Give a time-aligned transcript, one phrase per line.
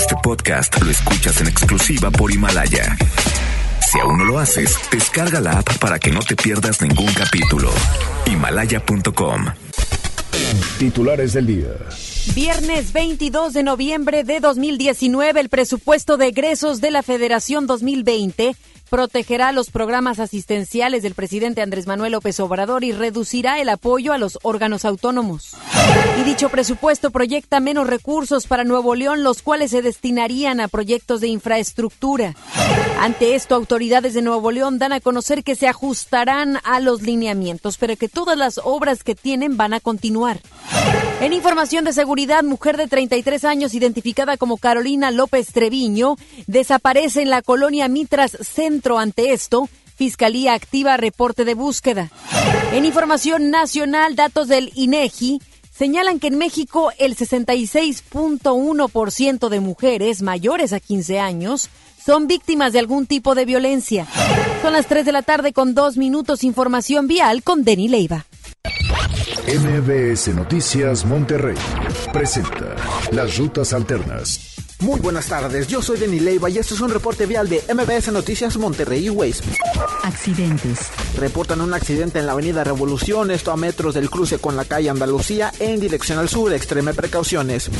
[0.00, 2.96] Este podcast lo escuchas en exclusiva por Himalaya.
[3.86, 7.70] Si aún no lo haces, descarga la app para que no te pierdas ningún capítulo.
[8.24, 9.44] Himalaya.com.
[10.78, 11.68] Titulares del día.
[12.34, 18.56] Viernes 22 de noviembre de 2019, el presupuesto de egresos de la Federación 2020
[18.90, 24.18] protegerá los programas asistenciales del presidente Andrés Manuel López Obrador y reducirá el apoyo a
[24.18, 25.56] los órganos autónomos.
[26.20, 31.20] Y dicho presupuesto proyecta menos recursos para Nuevo León, los cuales se destinarían a proyectos
[31.20, 32.34] de infraestructura.
[32.98, 37.78] Ante esto, autoridades de Nuevo León dan a conocer que se ajustarán a los lineamientos,
[37.78, 40.40] pero que todas las obras que tienen van a continuar.
[41.20, 46.16] En información de seguridad, mujer de 33 años identificada como Carolina López Treviño
[46.46, 48.79] desaparece en la colonia Mitras Centro.
[48.88, 52.10] Ante esto, Fiscalía activa reporte de búsqueda.
[52.72, 55.42] En información nacional, datos del INEGI
[55.76, 61.68] señalan que en México el 66.1% de mujeres mayores a 15 años
[62.02, 64.06] son víctimas de algún tipo de violencia.
[64.62, 66.44] Son las 3 de la tarde con dos minutos.
[66.44, 68.24] Información vial con Denny Leiva.
[69.46, 71.56] MBS Noticias Monterrey
[72.12, 72.76] presenta
[73.10, 74.49] Las Rutas Alternas.
[74.80, 78.10] Muy buenas tardes, yo soy Denis Leiva y este es un reporte vial de MBS
[78.12, 79.42] Noticias Monterrey Ways.
[80.02, 80.78] Accidentes.
[81.18, 84.88] Reportan un accidente en la avenida Revolución, esto a metros del cruce con la calle
[84.88, 87.70] Andalucía en dirección al sur, extreme precauciones.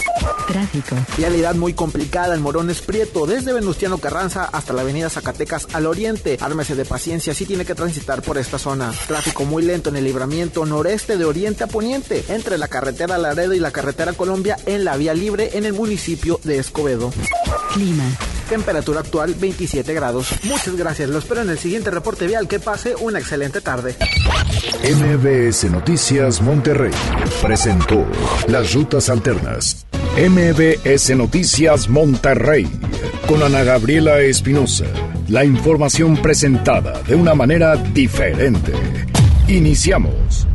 [0.47, 0.95] Tráfico.
[1.17, 6.37] Vialidad muy complicada en Morones Prieto, desde Venustiano Carranza hasta la avenida Zacatecas al oriente.
[6.41, 8.93] Ármese de paciencia si tiene que transitar por esta zona.
[9.07, 13.55] Tráfico muy lento en el libramiento noreste de oriente a poniente, entre la carretera Laredo
[13.55, 16.90] y la carretera Colombia en la vía libre en el municipio de Escobedo.
[17.73, 18.05] Clima.
[18.49, 20.29] Temperatura actual 27 grados.
[20.45, 21.09] Muchas gracias.
[21.09, 22.49] Lo espero en el siguiente reporte vial.
[22.49, 23.95] Que pase una excelente tarde.
[24.83, 26.93] MBS Noticias Monterrey
[27.43, 28.05] presentó
[28.49, 29.87] Las Rutas Alternas.
[30.17, 32.69] MBS Noticias Monterrey
[33.29, 34.87] con Ana Gabriela Espinosa.
[35.29, 38.73] La información presentada de una manera diferente.
[39.47, 40.49] Iniciamos.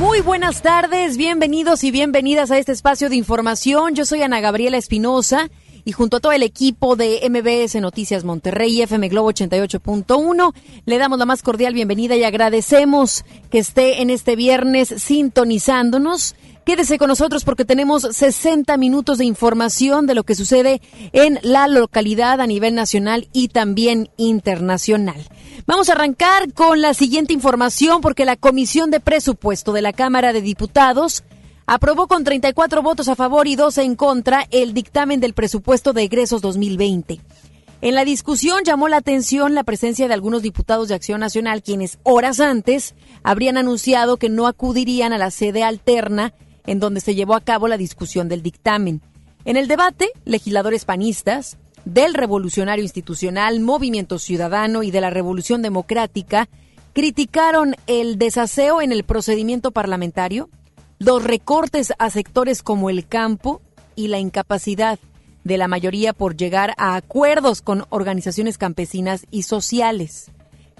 [0.00, 3.94] Muy buenas tardes, bienvenidos y bienvenidas a este espacio de información.
[3.94, 5.50] Yo soy Ana Gabriela Espinosa
[5.84, 10.54] y junto a todo el equipo de MBS Noticias Monterrey y FM Globo 88.1
[10.86, 16.34] le damos la más cordial bienvenida y agradecemos que esté en este viernes sintonizándonos.
[16.70, 20.80] Quédese con nosotros porque tenemos 60 minutos de información de lo que sucede
[21.12, 25.20] en la localidad a nivel nacional y también internacional.
[25.66, 30.32] Vamos a arrancar con la siguiente información porque la Comisión de Presupuesto de la Cámara
[30.32, 31.24] de Diputados
[31.66, 36.04] aprobó con 34 votos a favor y 12 en contra el dictamen del presupuesto de
[36.04, 37.20] egresos 2020.
[37.80, 41.98] En la discusión llamó la atención la presencia de algunos diputados de Acción Nacional quienes
[42.04, 42.94] horas antes
[43.24, 46.32] habrían anunciado que no acudirían a la sede alterna
[46.66, 49.00] en donde se llevó a cabo la discusión del dictamen.
[49.44, 56.48] En el debate, legisladores panistas, del Revolucionario Institucional, Movimiento Ciudadano y de la Revolución Democrática
[56.92, 60.50] criticaron el desaseo en el procedimiento parlamentario,
[60.98, 63.62] los recortes a sectores como el campo
[63.96, 64.98] y la incapacidad
[65.44, 70.30] de la mayoría por llegar a acuerdos con organizaciones campesinas y sociales.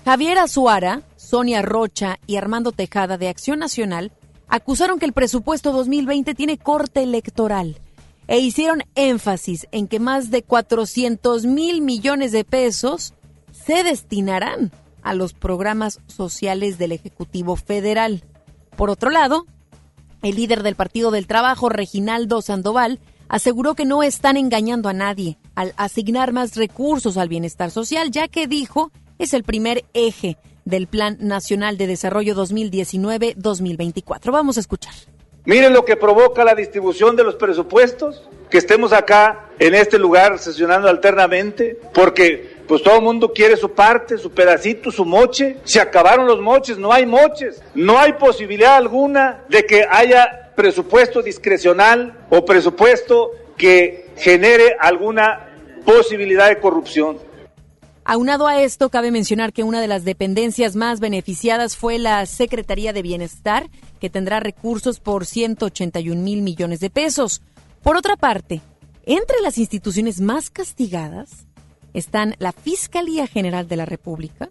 [0.04, 4.12] Javier Azuara, Sonia Rocha y Armando Tejada de Acción Nacional
[4.50, 7.78] acusaron que el presupuesto 2020 tiene corte electoral
[8.27, 13.15] e hicieron énfasis en que más de 400 mil millones de pesos
[13.53, 14.72] se destinarán
[15.03, 18.25] a los programas sociales del Ejecutivo Federal.
[18.77, 19.47] Por otro lado,
[20.22, 25.39] el líder del Partido del Trabajo, Reginaldo Sandoval, aseguró que no están engañando a nadie
[25.55, 30.37] al asignar más recursos al bienestar social, ya que dijo es el primer eje
[30.70, 34.31] del Plan Nacional de Desarrollo 2019-2024.
[34.31, 34.94] Vamos a escuchar.
[35.44, 40.38] Miren lo que provoca la distribución de los presupuestos, que estemos acá en este lugar
[40.38, 45.56] sesionando alternamente, porque pues todo el mundo quiere su parte, su pedacito, su moche.
[45.64, 51.22] Se acabaron los moches, no hay moches, no hay posibilidad alguna de que haya presupuesto
[51.22, 55.48] discrecional o presupuesto que genere alguna
[55.84, 57.18] posibilidad de corrupción.
[58.12, 62.92] Aunado a esto, cabe mencionar que una de las dependencias más beneficiadas fue la Secretaría
[62.92, 63.71] de Bienestar,
[64.01, 67.41] que tendrá recursos por 181 mil millones de pesos.
[67.84, 68.62] Por otra parte,
[69.04, 71.47] entre las instituciones más castigadas
[71.95, 74.51] están la Fiscalía General de la República,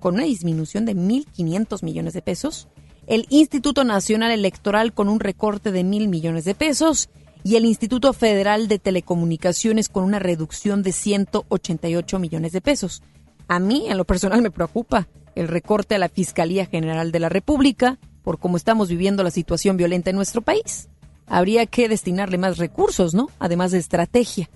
[0.00, 2.68] con una disminución de 1.500 millones de pesos,
[3.06, 7.08] el Instituto Nacional Electoral con un recorte de mil millones de pesos
[7.48, 13.02] y el Instituto Federal de Telecomunicaciones con una reducción de 188 millones de pesos.
[13.48, 17.30] A mí, en lo personal, me preocupa el recorte a la Fiscalía General de la
[17.30, 20.90] República por cómo estamos viviendo la situación violenta en nuestro país.
[21.26, 23.30] habría que destinarle más recursos, ¿no?
[23.38, 24.50] Además de estrategia.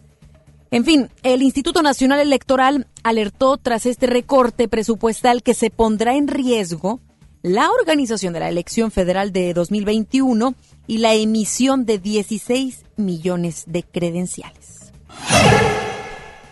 [0.71, 6.29] En fin, el Instituto Nacional Electoral alertó tras este recorte presupuestal que se pondrá en
[6.29, 7.01] riesgo
[7.43, 10.55] la organización de la elección federal de 2021
[10.87, 14.93] y la emisión de 16 millones de credenciales.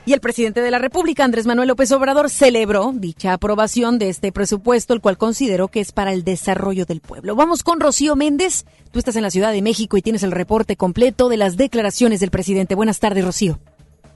[0.06, 4.32] Y el presidente de la República, Andrés Manuel López Obrador, celebró dicha aprobación de este
[4.32, 7.36] presupuesto, el cual consideró que es para el desarrollo del pueblo.
[7.36, 8.64] Vamos con Rocío Méndez.
[8.90, 12.18] Tú estás en la Ciudad de México y tienes el reporte completo de las declaraciones
[12.18, 12.74] del presidente.
[12.74, 13.60] Buenas tardes, Rocío.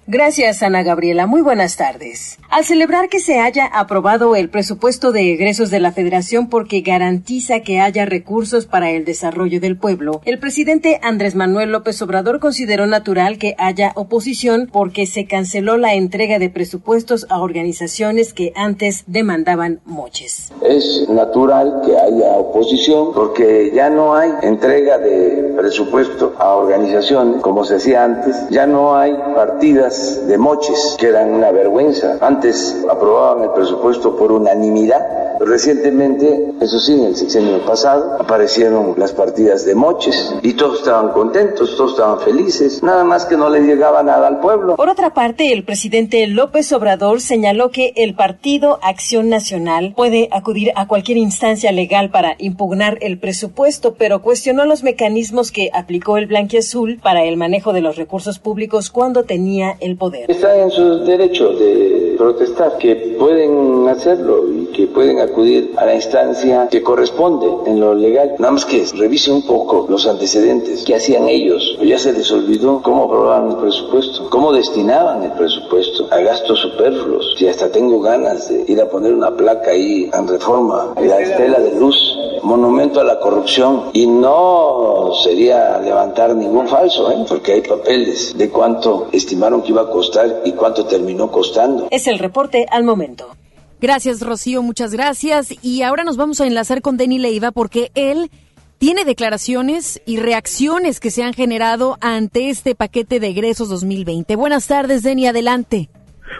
[0.06, 1.26] Gracias, Ana Gabriela.
[1.26, 2.38] Muy buenas tardes.
[2.50, 7.60] Al celebrar que se haya aprobado el presupuesto de egresos de la Federación porque garantiza
[7.60, 12.86] que haya recursos para el desarrollo del pueblo, el presidente Andrés Manuel López Obrador consideró
[12.86, 19.04] natural que haya oposición porque se canceló la entrega de presupuestos a organizaciones que antes
[19.06, 20.52] demandaban moches.
[20.68, 27.64] Es natural que haya oposición porque ya no hay entrega de presupuesto a organizaciones como
[27.64, 29.94] se hacía antes, ya no hay partidas
[30.26, 32.19] de moches, que eran una vergüenza.
[32.20, 35.23] Antes aprobaban el presupuesto por unanimidad.
[35.40, 41.10] Recientemente, eso sí, en el sexenio pasado, aparecieron las partidas de moches y todos estaban
[41.10, 44.76] contentos, todos estaban felices, nada más que no le llegaba nada al pueblo.
[44.76, 50.72] Por otra parte, el presidente López Obrador señaló que el partido Acción Nacional puede acudir
[50.76, 56.26] a cualquier instancia legal para impugnar el presupuesto, pero cuestionó los mecanismos que aplicó el
[56.26, 60.31] Blanquiazul para el manejo de los recursos públicos cuando tenía el poder.
[60.31, 65.94] Está en su derecho de protestar, que pueden hacerlo y que pueden acudir a la
[65.94, 68.34] instancia que corresponde en lo legal.
[68.38, 70.84] Nada más que revise un poco los antecedentes.
[70.84, 71.78] ¿Qué hacían ellos?
[71.82, 77.34] Ya se les olvidó cómo aprobaban el presupuesto, cómo destinaban el presupuesto a gastos superfluos.
[77.38, 81.58] Si hasta tengo ganas de ir a poner una placa ahí en reforma, la estela
[81.60, 81.96] de luz,
[82.43, 87.25] monumento a la corrupción, y no sería levantar ningún falso, ¿eh?
[87.28, 91.88] porque hay papeles de cuánto estimaron que iba a costar y cuánto terminó costando.
[92.06, 93.36] El reporte al momento.
[93.80, 95.54] Gracias, Rocío, muchas gracias.
[95.62, 98.30] Y ahora nos vamos a enlazar con Denny Leiva porque él
[98.78, 104.36] tiene declaraciones y reacciones que se han generado ante este paquete de egresos 2020.
[104.36, 105.88] Buenas tardes, Denny, adelante.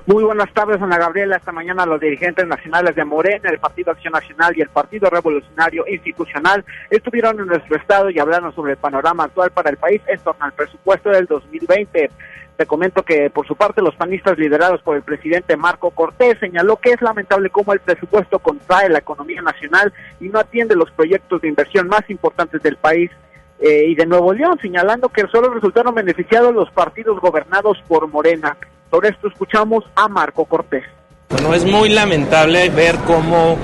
[0.07, 1.37] Muy buenas tardes, Ana Gabriela.
[1.37, 5.85] Esta mañana los dirigentes nacionales de Morena, el Partido Acción Nacional y el Partido Revolucionario
[5.87, 10.19] Institucional estuvieron en nuestro estado y hablaron sobre el panorama actual para el país en
[10.21, 12.11] torno al presupuesto del 2020.
[12.57, 16.77] Te comento que por su parte los panistas liderados por el presidente Marco Cortés señaló
[16.77, 21.41] que es lamentable cómo el presupuesto contrae la economía nacional y no atiende los proyectos
[21.43, 23.11] de inversión más importantes del país
[23.59, 28.57] eh, y de Nuevo León, señalando que solo resultaron beneficiados los partidos gobernados por Morena.
[28.89, 30.85] Sobre esto escuchamos a Marco Cortés.
[31.31, 33.59] Bueno, es muy lamentable ver cómo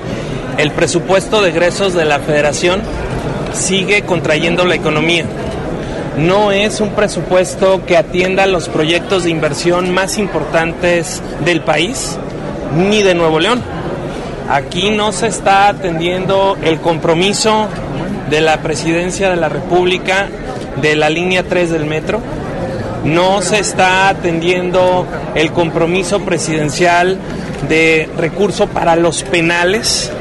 [0.57, 2.81] el presupuesto de egresos de la federación
[3.53, 5.25] sigue contrayendo la economía
[6.17, 12.17] no es un presupuesto que atienda los proyectos de inversión más importantes del país
[12.75, 13.61] ni de Nuevo León.
[14.49, 17.67] Aquí no se está atendiendo el compromiso
[18.29, 20.27] de la presidencia de la República
[20.81, 22.21] de la línea 3 del metro.
[23.05, 27.17] No se está atendiendo el compromiso presidencial
[27.67, 30.11] de recurso para los penales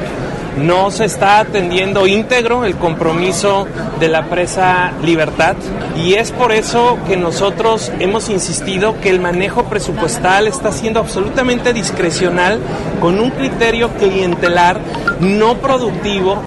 [0.60, 3.66] no se está atendiendo íntegro el compromiso
[3.98, 5.56] de la presa Libertad
[5.96, 11.72] y es por eso que nosotros hemos insistido que el manejo presupuestal está siendo absolutamente
[11.72, 12.60] discrecional
[13.00, 14.80] con un criterio clientelar
[15.20, 16.44] no productivo.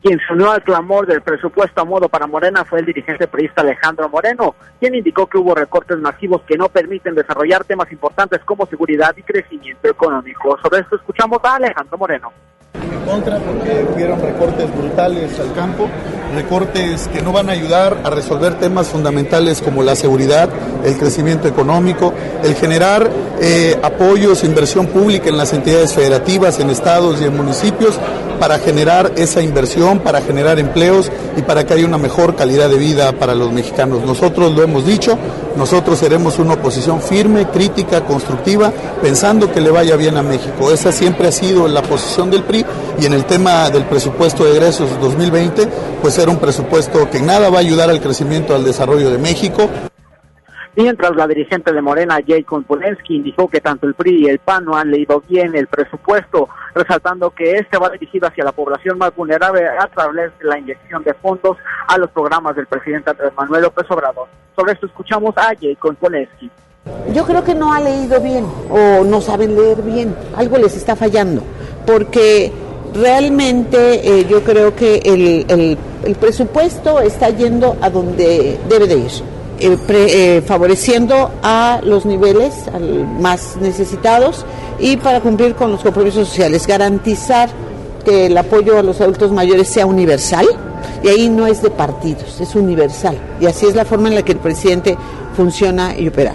[0.00, 3.62] Quien se unió al clamor del presupuesto a modo para Morena fue el dirigente periodista
[3.62, 8.64] Alejandro Moreno, quien indicó que hubo recortes masivos que no permiten desarrollar temas importantes como
[8.66, 10.56] seguridad y crecimiento económico.
[10.62, 12.32] Sobre esto escuchamos a Alejandro Moreno
[12.82, 15.88] en contra porque hubieron recortes brutales al campo,
[16.34, 20.48] recortes que no van a ayudar a resolver temas fundamentales como la seguridad,
[20.84, 23.08] el crecimiento económico, el generar
[23.40, 27.98] eh, apoyos, inversión pública en las entidades federativas, en estados y en municipios
[28.38, 32.78] para generar esa inversión, para generar empleos y para que haya una mejor calidad de
[32.78, 34.04] vida para los mexicanos.
[34.04, 35.18] Nosotros lo hemos dicho,
[35.56, 40.72] nosotros seremos una oposición firme, crítica, constructiva, pensando que le vaya bien a México.
[40.72, 42.64] Esa siempre ha sido la posición del PRI
[43.00, 45.66] y en el tema del presupuesto de egresos 2020,
[46.00, 49.68] pues era un presupuesto que nada va a ayudar al crecimiento, al desarrollo de México.
[50.76, 54.64] Mientras la dirigente de Morena, Jacob Polensky, indicó que tanto el PRI y el PAN
[54.64, 59.12] no han leído bien el presupuesto, resaltando que este va dirigido hacia la población más
[59.16, 61.56] vulnerable a través de la inyección de fondos
[61.88, 64.28] a los programas del presidente Andrés Manuel López Obrador.
[64.54, 66.48] Sobre esto escuchamos a Jacob Polensky.
[67.12, 70.94] Yo creo que no ha leído bien o no saben leer bien, algo les está
[70.94, 71.42] fallando,
[71.88, 72.52] porque
[72.92, 79.10] realmente eh, yo creo que el, el presupuesto está yendo a donde debe de ir,
[79.58, 82.66] eh, eh, favoreciendo a los niveles
[83.18, 84.44] más necesitados
[84.78, 87.48] y para cumplir con los compromisos sociales, garantizar
[88.04, 90.46] que el apoyo a los adultos mayores sea universal
[91.02, 94.22] y ahí no es de partidos, es universal y así es la forma en la
[94.22, 94.94] que el presidente
[95.34, 96.34] funciona y opera.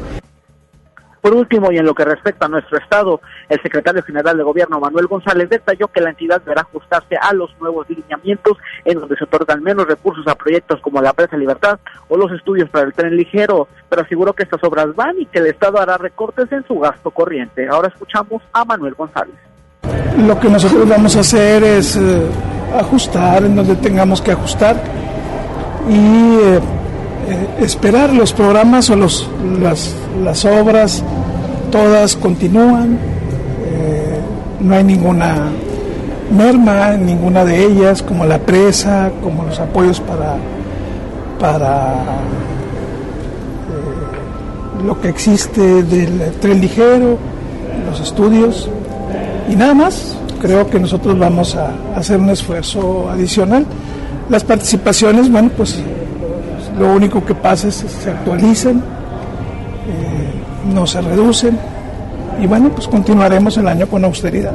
[1.24, 4.82] Por último, y en lo que respecta a nuestro Estado, el secretario general de Gobierno,
[4.82, 9.24] Manuel González, detalló que la entidad deberá ajustarse a los nuevos lineamientos en donde se
[9.24, 13.16] otorgan menos recursos a proyectos como la Presa Libertad o los estudios para el tren
[13.16, 16.78] ligero, pero aseguró que estas obras van y que el Estado hará recortes en su
[16.78, 17.70] gasto corriente.
[17.70, 19.36] Ahora escuchamos a Manuel González.
[20.28, 22.28] Lo que nosotros vamos a hacer es eh,
[22.78, 24.76] ajustar en donde tengamos que ajustar
[25.88, 26.60] y eh,
[27.28, 31.04] eh, esperar los programas o los, las, las obras,
[31.72, 32.98] todas continúan,
[33.66, 34.20] eh,
[34.60, 35.50] no hay ninguna
[36.36, 40.36] merma en ninguna de ellas, como la presa, como los apoyos para,
[41.40, 41.94] para
[43.70, 47.18] eh, lo que existe del tren ligero,
[47.90, 48.70] los estudios
[49.50, 50.18] y nada más.
[50.42, 53.66] Creo que nosotros vamos a hacer un esfuerzo adicional.
[54.30, 55.80] Las participaciones, bueno, pues
[56.78, 61.58] lo único que pasa es que se actualizan, eh, no se reducen
[62.40, 64.54] y bueno, pues continuaremos el año con austeridad.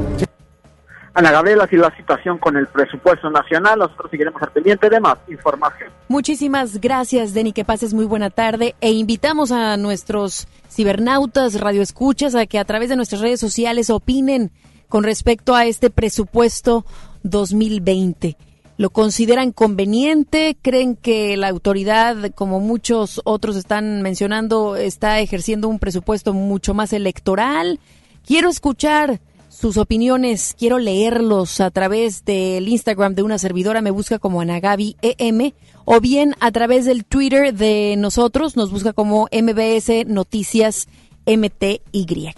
[1.15, 5.17] Ana Gabriela, si la situación con el presupuesto nacional, nosotros seguiremos al pendiente de más
[5.29, 5.91] información.
[6.07, 7.53] Muchísimas gracias, Denny.
[7.53, 8.77] Que pases muy buena tarde.
[8.81, 14.53] E invitamos a nuestros cibernautas, radioescuchas, a que a través de nuestras redes sociales opinen
[14.89, 16.85] con respecto a este presupuesto
[17.25, 18.37] 2020.
[18.79, 20.57] ¿Lo consideran conveniente?
[20.63, 26.93] ¿Creen que la autoridad, como muchos otros están mencionando, está ejerciendo un presupuesto mucho más
[26.93, 27.81] electoral?
[28.25, 34.21] Quiero escuchar sus opiniones, quiero leerlos a través del Instagram de una servidora, me busca
[34.21, 35.55] como Anagabi EM,
[35.85, 40.87] o bien a través del Twitter de nosotros, nos busca como MBS Noticias
[41.27, 42.33] MTY.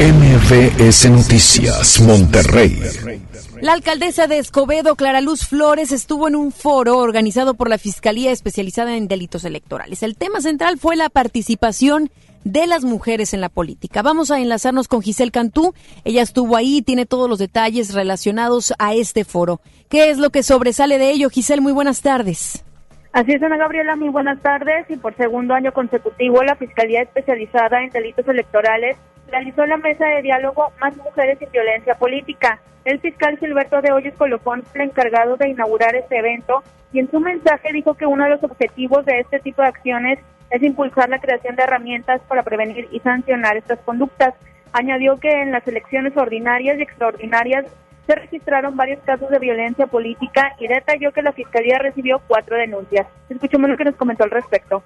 [0.00, 2.80] MBS Noticias Monterrey.
[3.60, 8.30] La alcaldesa de Escobedo, Clara Luz Flores, estuvo en un foro organizado por la Fiscalía
[8.30, 10.02] Especializada en Delitos Electorales.
[10.02, 12.08] El tema central fue la participación
[12.42, 14.00] de las mujeres en la política.
[14.00, 15.74] Vamos a enlazarnos con Giselle Cantú.
[16.04, 19.60] Ella estuvo ahí y tiene todos los detalles relacionados a este foro.
[19.90, 21.28] ¿Qué es lo que sobresale de ello?
[21.28, 22.64] Giselle, muy buenas tardes.
[23.12, 24.86] Así es, Ana Gabriela, muy buenas tardes.
[24.88, 28.96] Y por segundo año consecutivo, la Fiscalía Especializada en Delitos Electorales
[29.30, 32.60] realizó la mesa de diálogo Más Mujeres y Violencia Política.
[32.84, 37.10] El fiscal Gilberto de Hoyos Colofón fue el encargado de inaugurar este evento y en
[37.10, 40.18] su mensaje dijo que uno de los objetivos de este tipo de acciones
[40.50, 44.34] es impulsar la creación de herramientas para prevenir y sancionar estas conductas.
[44.72, 47.66] Añadió que en las elecciones ordinarias y extraordinarias
[48.06, 53.06] se registraron varios casos de violencia política y detalló que la Fiscalía recibió cuatro denuncias.
[53.28, 54.82] Escuchemos lo que nos comentó al respecto.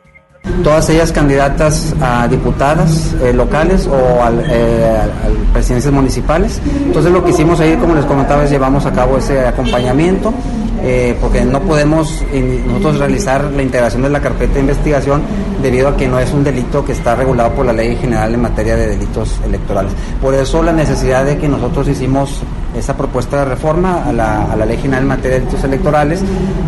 [0.62, 6.60] Todas ellas candidatas a diputadas eh, locales o eh, al presidencias municipales.
[6.84, 10.34] Entonces lo que hicimos ahí, como les comentaba, es llevamos a cabo ese acompañamiento,
[10.82, 12.22] eh, porque no podemos
[12.66, 15.22] nosotros realizar la integración de la carpeta de investigación
[15.62, 18.42] debido a que no es un delito que está regulado por la ley general en
[18.42, 19.92] materia de delitos electorales.
[20.20, 22.40] Por eso la necesidad de que nosotros hicimos
[22.76, 26.20] esa propuesta de reforma a la, a la ley general en materia de delitos electorales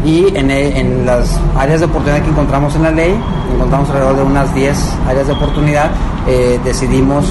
[0.05, 3.19] y en, e- en las áreas de oportunidad que encontramos en la ley,
[3.55, 4.77] encontramos alrededor de unas 10
[5.09, 5.91] áreas de oportunidad,
[6.29, 7.27] eh, decidimos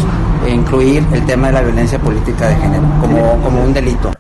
[0.48, 4.12] incluir el tema de la violencia política de género como, como un delito.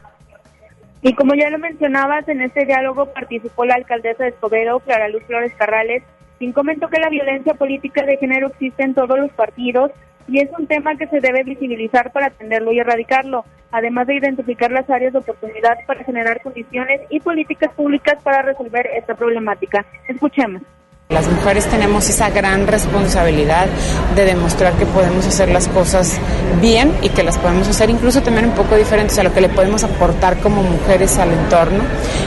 [1.08, 5.22] Y como ya lo mencionabas, en este diálogo participó la alcaldesa de Escobedo, Clara Luz
[5.28, 6.02] Flores Carrales,
[6.40, 9.92] quien comentó que la violencia política de género existe en todos los partidos
[10.28, 14.72] y es un tema que se debe visibilizar para atenderlo y erradicarlo, además de identificar
[14.72, 19.86] las áreas de oportunidad para generar condiciones y políticas públicas para resolver esta problemática.
[20.08, 20.64] Escuchemos.
[21.10, 23.68] Las mujeres tenemos esa gran responsabilidad
[24.16, 26.14] de demostrar que podemos hacer las cosas
[26.62, 29.50] bien y que las podemos hacer incluso también un poco diferentes a lo que le
[29.50, 31.84] podemos aportar como mujeres al entorno.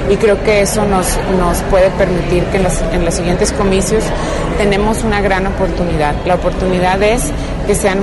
[0.08, 1.06] Y creo que eso nos,
[1.40, 4.04] nos puede permitir que en, las- en los siguientes comicios
[4.58, 6.14] tenemos una gran oportunidad.
[6.24, 7.24] La oportunidad es
[7.66, 7.98] que, sean,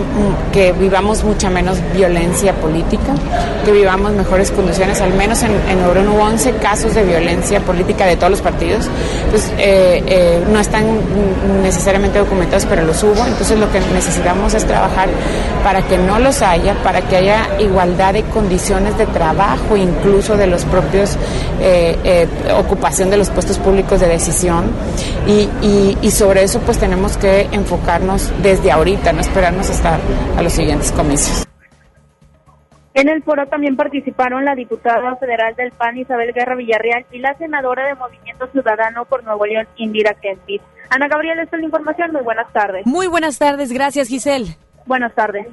[0.52, 3.14] que vivamos mucha menos violencia política,
[3.64, 5.00] que vivamos mejores condiciones.
[5.00, 8.88] Al menos en, en Nuevo hubo 11 casos de violencia política de todos los partidos.
[9.26, 10.86] Entonces, eh, eh, no están
[11.64, 13.26] necesariamente documentados, pero los hubo.
[13.26, 15.08] Entonces, lo que necesitamos es trabajar
[15.64, 20.48] para que no los haya, para que haya igualdad de condiciones de trabajo, incluso de
[20.48, 21.18] los propios
[21.62, 24.66] eh, eh, ocupación de los puestos públicos de decisión.
[25.28, 25.50] Y-
[26.02, 29.98] y sobre eso, pues tenemos que enfocarnos desde ahorita, no esperarnos hasta
[30.38, 31.46] a los siguientes comicios.
[32.96, 37.38] En el foro también participaron la diputada federal del PAN Isabel Guerra Villarreal y la
[37.38, 40.62] senadora de Movimiento Ciudadano por Nuevo León Indira Kempis.
[40.90, 42.14] Ana Gabriela, esta es la información.
[42.14, 42.86] Muy buenas tardes.
[42.86, 43.74] Muy buenas tardes.
[43.74, 44.56] Gracias, Giselle.
[44.86, 45.46] Buenas tardes.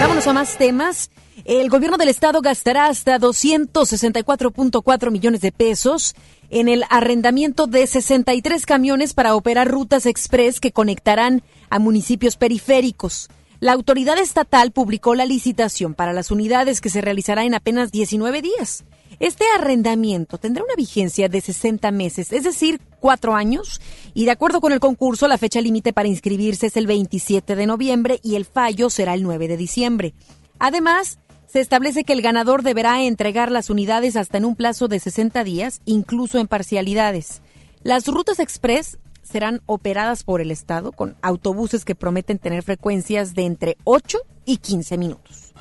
[0.00, 1.10] Vámonos a más temas.
[1.46, 6.14] El gobierno del estado gastará hasta 264.4 millones de pesos
[6.50, 13.30] en el arrendamiento de 63 camiones para operar rutas express que conectarán a municipios periféricos.
[13.62, 18.42] La autoridad estatal publicó la licitación para las unidades que se realizará en apenas 19
[18.42, 18.82] días.
[19.20, 23.80] Este arrendamiento tendrá una vigencia de 60 meses, es decir, cuatro años,
[24.14, 27.66] y de acuerdo con el concurso, la fecha límite para inscribirse es el 27 de
[27.66, 30.14] noviembre y el fallo será el 9 de diciembre.
[30.58, 34.98] Además, se establece que el ganador deberá entregar las unidades hasta en un plazo de
[34.98, 37.42] 60 días, incluso en parcialidades.
[37.84, 43.46] Las rutas express serán operadas por el Estado con autobuses que prometen tener frecuencias de
[43.46, 45.52] entre 8 y 15 minutos.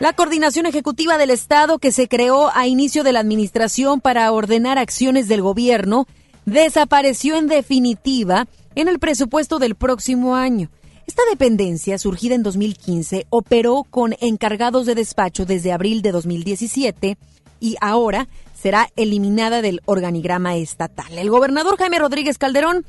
[0.00, 4.78] La coordinación ejecutiva del Estado que se creó a inicio de la administración para ordenar
[4.78, 6.06] acciones del gobierno
[6.46, 10.70] desapareció en definitiva en el presupuesto del próximo año.
[11.06, 17.18] Esta dependencia, surgida en 2015, operó con encargados de despacho desde abril de 2017
[17.60, 18.28] y ahora
[18.64, 21.18] será eliminada del organigrama estatal.
[21.18, 22.86] El gobernador Jaime Rodríguez Calderón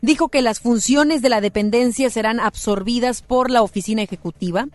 [0.00, 4.68] dijo que las funciones de la dependencia serán absorbidas por la Oficina Ejecutiva,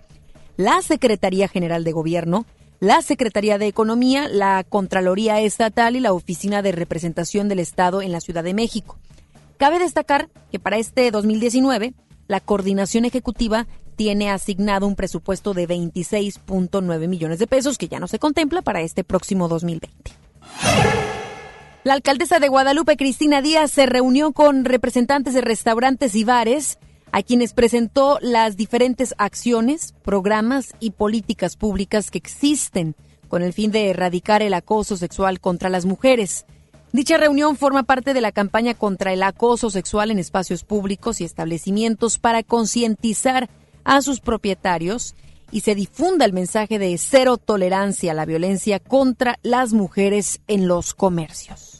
[0.56, 2.46] la Secretaría General de Gobierno,
[2.80, 8.12] la Secretaría de Economía, la Contraloría Estatal y la Oficina de Representación del Estado en
[8.12, 9.00] la Ciudad de México.
[9.58, 11.96] Cabe destacar que para este 2019,
[12.28, 18.08] la Coordinación Ejecutiva tiene asignado un presupuesto de 26.9 millones de pesos que ya no
[18.08, 20.23] se contempla para este próximo 2020.
[21.84, 26.80] La alcaldesa de Guadalupe, Cristina Díaz, se reunió con representantes de restaurantes y bares
[27.12, 32.96] a quienes presentó las diferentes acciones, programas y políticas públicas que existen
[33.28, 36.46] con el fin de erradicar el acoso sexual contra las mujeres.
[36.92, 41.24] Dicha reunión forma parte de la campaña contra el acoso sexual en espacios públicos y
[41.24, 43.50] establecimientos para concientizar
[43.84, 45.16] a sus propietarios
[45.54, 50.68] y se difunda el mensaje de cero tolerancia a la violencia contra las mujeres en
[50.68, 51.78] los comercios.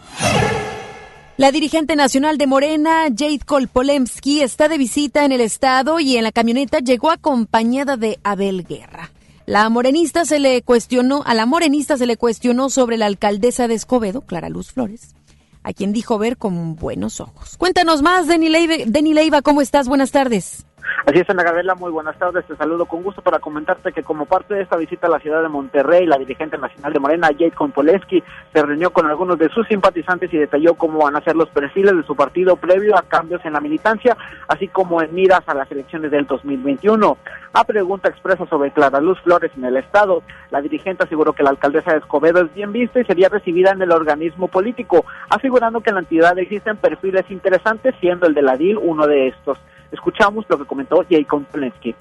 [1.38, 6.24] La dirigente nacional de Morena, Jade Kolpolemsky, está de visita en el estado y en
[6.24, 9.12] la camioneta llegó acompañada de Abel Guerra.
[9.48, 13.74] La morenista se le cuestionó, a la morenista se le cuestionó sobre la alcaldesa de
[13.74, 15.16] Escobedo, Clara Luz Flores,
[15.64, 17.58] a quien dijo ver con buenos ojos.
[17.58, 19.88] Cuéntanos más, Denny Leiva, Denny Leiva ¿cómo estás?
[19.88, 20.68] Buenas tardes.
[21.06, 22.46] Así es, Ana Gabriela, muy buenas tardes.
[22.46, 25.42] Te saludo con gusto para comentarte que como parte de esta visita a la ciudad
[25.42, 29.68] de Monterrey, la dirigente nacional de Morena, Jade Konpoleski, se reunió con algunos de sus
[29.68, 33.44] simpatizantes y detalló cómo van a ser los perfiles de su partido previo a cambios
[33.46, 34.16] en la militancia,
[34.48, 37.18] así como en miras a las elecciones del 2021.
[37.54, 41.52] A pregunta expresa sobre Clara Luz Flores en el Estado, la dirigente aseguró que la
[41.52, 45.90] alcaldesa de Escobedo es bien vista y sería recibida en el organismo político, asegurando que
[45.90, 49.60] en la entidad existen perfiles interesantes, siendo el de la DIL uno de estos.
[49.94, 51.96] Escuchamos lo que comentó Jacob Polensky.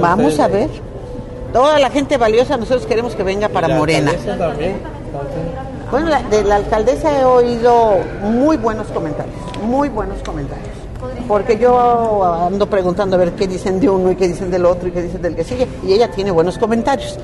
[0.00, 0.70] Vamos a ver.
[1.52, 4.12] Toda la gente valiosa nosotros queremos que venga para Morena.
[5.90, 10.74] Bueno, la, de la alcaldesa he oído muy buenos comentarios, muy buenos comentarios.
[11.28, 14.88] Porque yo ando preguntando a ver qué dicen de uno y qué dicen del otro
[14.88, 15.68] y qué dicen del que sigue.
[15.86, 17.18] Y ella tiene buenos comentarios.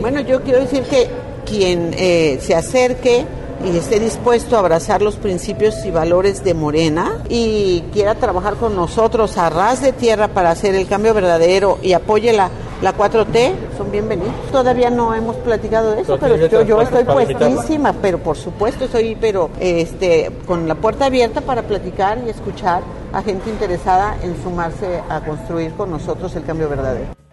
[0.00, 1.08] Bueno, yo quiero decir que
[1.44, 3.24] quien eh, se acerque
[3.64, 8.76] y esté dispuesto a abrazar los principios y valores de Morena y quiera trabajar con
[8.76, 12.50] nosotros a ras de tierra para hacer el cambio verdadero y apoye la,
[12.82, 14.34] la 4T, son bienvenidos.
[14.52, 19.16] Todavía no hemos platicado de eso, pero yo, yo estoy puestísima, pero por supuesto estoy
[19.18, 25.02] pero este con la puerta abierta para platicar y escuchar a gente interesada en sumarse
[25.08, 27.23] a construir con nosotros el cambio verdadero.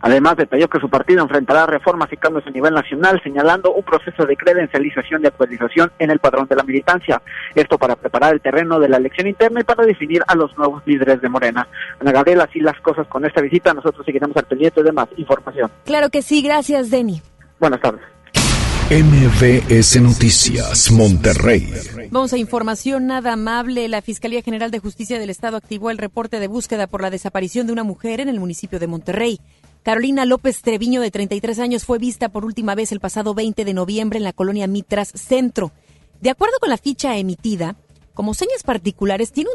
[0.00, 4.24] Además, detalló que su partido enfrentará reformas y cambios a nivel nacional, señalando un proceso
[4.24, 7.20] de credencialización y actualización en el padrón de la militancia.
[7.54, 10.82] Esto para preparar el terreno de la elección interna y para definir a los nuevos
[10.86, 11.68] líderes de Morena.
[12.00, 13.74] Ana Gabriela, así las cosas con esta visita.
[13.74, 15.70] Nosotros seguiremos al pendiente de más información.
[15.84, 17.20] Claro que sí, gracias, Denny.
[17.58, 18.00] Buenas tardes.
[18.90, 21.72] MBS Noticias, Monterrey.
[22.10, 23.86] Vamos a información nada amable.
[23.86, 27.68] La Fiscalía General de Justicia del Estado activó el reporte de búsqueda por la desaparición
[27.68, 29.38] de una mujer en el municipio de Monterrey.
[29.82, 33.72] Carolina López Treviño, de 33 años, fue vista por última vez el pasado 20 de
[33.72, 35.72] noviembre en la colonia Mitras Centro.
[36.20, 37.76] De acuerdo con la ficha emitida,
[38.12, 39.48] como señas particulares, tiene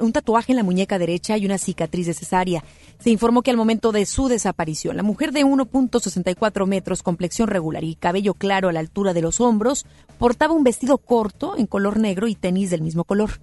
[0.00, 2.64] un, tatuaje en la muñeca derecha y una cicatriz de cesárea.
[2.98, 7.84] Se informó que al momento de su desaparición, la mujer de 1.64 metros, complexión regular
[7.84, 9.86] y cabello claro a la altura de los hombros,
[10.18, 13.40] portaba un vestido corto en color negro y tenis del mismo color.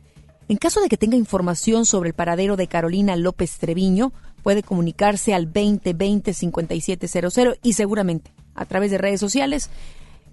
[0.50, 4.12] En caso de que tenga información sobre el paradero de Carolina López Treviño,
[4.46, 9.72] puede comunicarse al 2020-5700 y seguramente a través de redes sociales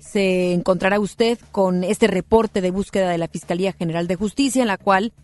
[0.00, 4.68] se encontrará usted con este reporte de búsqueda de la Fiscalía General de Justicia en
[4.68, 5.14] la cual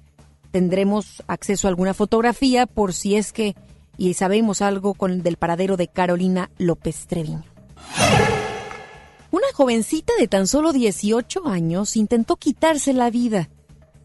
[0.52, 3.54] tendremos acceso a alguna fotografía por si es que
[3.98, 7.44] y sabemos algo con del paradero de Carolina López Treviño.
[9.30, 13.50] Una jovencita de tan solo 18 años intentó quitarse la vida.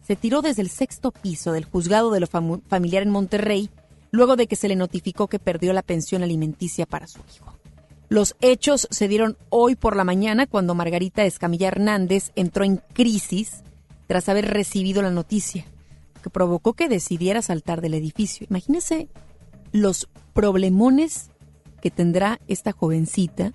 [0.06, 3.70] Se tiró desde el sexto piso del juzgado de lo familiar en Monterrey
[4.14, 7.52] luego de que se le notificó que perdió la pensión alimenticia para su hijo.
[8.08, 13.64] Los hechos se dieron hoy por la mañana cuando Margarita Escamilla Hernández entró en crisis
[14.06, 15.64] tras haber recibido la noticia,
[16.22, 18.46] que provocó que decidiera saltar del edificio.
[18.48, 19.08] Imagínese
[19.72, 21.30] los problemones
[21.82, 23.52] que tendrá esta jovencita,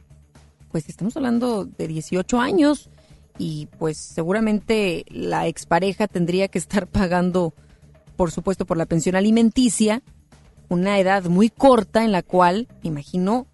[0.73, 2.89] pues estamos hablando de 18 años
[3.37, 7.53] y pues seguramente la expareja tendría que estar pagando,
[8.17, 10.03] por supuesto, por la pensión alimenticia,
[10.69, 13.47] una edad muy corta en la cual, imagino,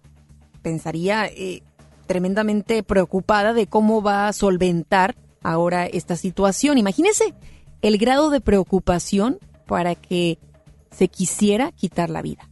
[0.62, 1.62] pensaría eh,
[2.06, 6.78] tremendamente preocupada de cómo va a solventar ahora esta situación.
[6.78, 7.34] Imagínese
[7.82, 10.38] el grado de preocupación para que
[10.90, 12.48] se quisiera quitar la vida.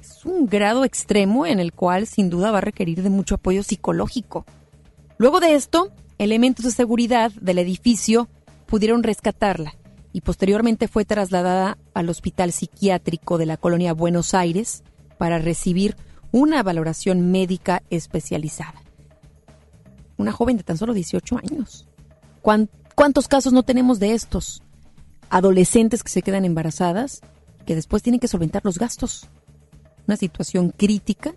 [0.00, 3.62] Es un grado extremo en el cual sin duda va a requerir de mucho apoyo
[3.62, 4.44] psicológico.
[5.16, 8.28] Luego de esto, elementos de seguridad del edificio
[8.66, 9.74] pudieron rescatarla
[10.12, 14.82] y posteriormente fue trasladada al hospital psiquiátrico de la colonia Buenos Aires
[15.18, 15.96] para recibir
[16.32, 18.82] una valoración médica especializada.
[20.16, 21.88] Una joven de tan solo 18 años.
[22.42, 24.62] ¿Cuántos casos no tenemos de estos?
[25.30, 27.20] Adolescentes que se quedan embarazadas,
[27.64, 29.28] que después tienen que solventar los gastos.
[30.06, 31.34] Una situación crítica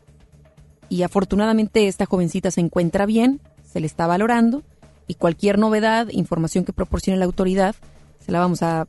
[0.89, 4.63] y afortunadamente esta jovencita se encuentra bien, se le está valorando
[5.07, 7.75] y cualquier novedad, información que proporcione la autoridad,
[8.25, 8.87] se la vamos a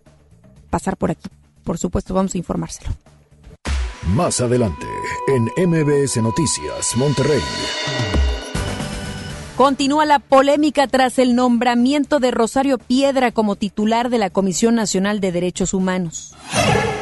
[0.71, 1.29] pasar por aquí.
[1.65, 2.91] Por supuesto, vamos a informárselo.
[4.15, 4.87] Más adelante,
[5.27, 7.43] en MBS Noticias, Monterrey.
[9.57, 15.21] Continúa la polémica tras el nombramiento de Rosario Piedra como titular de la Comisión Nacional
[15.21, 16.35] de Derechos Humanos.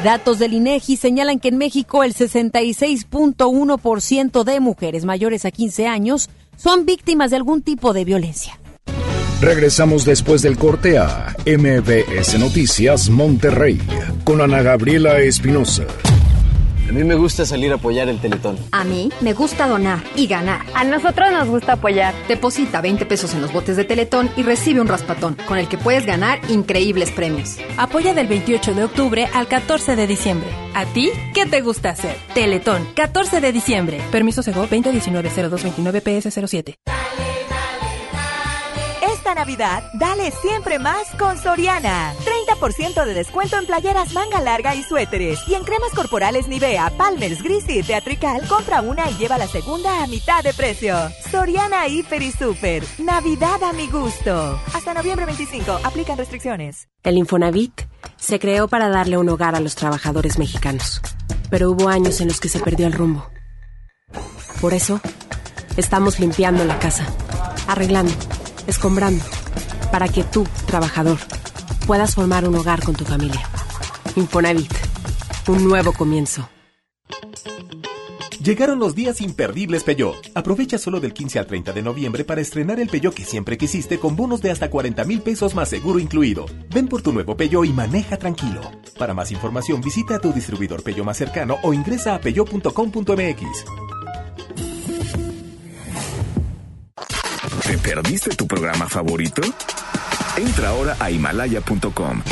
[0.02, 6.30] Datos del INEGI señalan que en México el 66.1% de mujeres mayores a 15 años
[6.56, 8.60] son víctimas de algún tipo de violencia.
[9.40, 13.80] Regresamos después del corte a MBS Noticias Monterrey
[14.24, 15.84] con Ana Gabriela Espinosa.
[16.88, 18.58] A mí me gusta salir a apoyar el Teletón.
[18.70, 20.60] A mí me gusta donar y ganar.
[20.74, 22.14] A nosotros nos gusta apoyar.
[22.28, 25.78] Deposita 20 pesos en los botes de Teletón y recibe un raspatón, con el que
[25.78, 27.56] puedes ganar increíbles premios.
[27.78, 30.48] Apoya del 28 de octubre al 14 de diciembre.
[30.74, 32.16] ¿A ti qué te gusta hacer?
[32.34, 34.00] Teletón, 14 de diciembre.
[34.12, 36.76] Permiso Sego 2019-0229-PS07.
[39.34, 42.12] Navidad, dale siempre más con Soriana.
[42.24, 45.40] 30% de descuento en playeras manga larga y suéteres.
[45.48, 50.02] Y en cremas corporales Nivea, Palmers, Gris y Teatrical, compra una y lleva la segunda
[50.02, 50.96] a mitad de precio.
[51.30, 52.84] Soriana Hiper y Super.
[52.98, 54.60] Navidad a mi gusto.
[54.72, 55.80] Hasta noviembre 25.
[55.84, 56.88] Aplican restricciones.
[57.02, 57.82] El Infonavit
[58.16, 61.00] se creó para darle un hogar a los trabajadores mexicanos.
[61.50, 63.28] Pero hubo años en los que se perdió el rumbo.
[64.60, 65.00] Por eso,
[65.76, 67.06] estamos limpiando la casa,
[67.66, 68.12] arreglando
[68.66, 69.24] escombrando,
[69.90, 71.18] para que tú, trabajador,
[71.86, 73.42] puedas formar un hogar con tu familia.
[74.16, 74.72] Infonavit,
[75.48, 76.48] un nuevo comienzo.
[78.44, 80.16] Llegaron los días imperdibles Peugeot.
[80.34, 83.98] Aprovecha solo del 15 al 30 de noviembre para estrenar el Peugeot que siempre quisiste
[83.98, 86.44] con bonos de hasta 40 mil pesos más seguro incluido.
[86.68, 88.60] Ven por tu nuevo Peugeot y maneja tranquilo.
[88.98, 93.64] Para más información visita a tu distribuidor Peugeot más cercano o ingresa a peugeot.com.mx.
[97.74, 99.42] ¿Te perdiste tu programa favorito?
[100.36, 102.22] Entra ahora a himalaya.com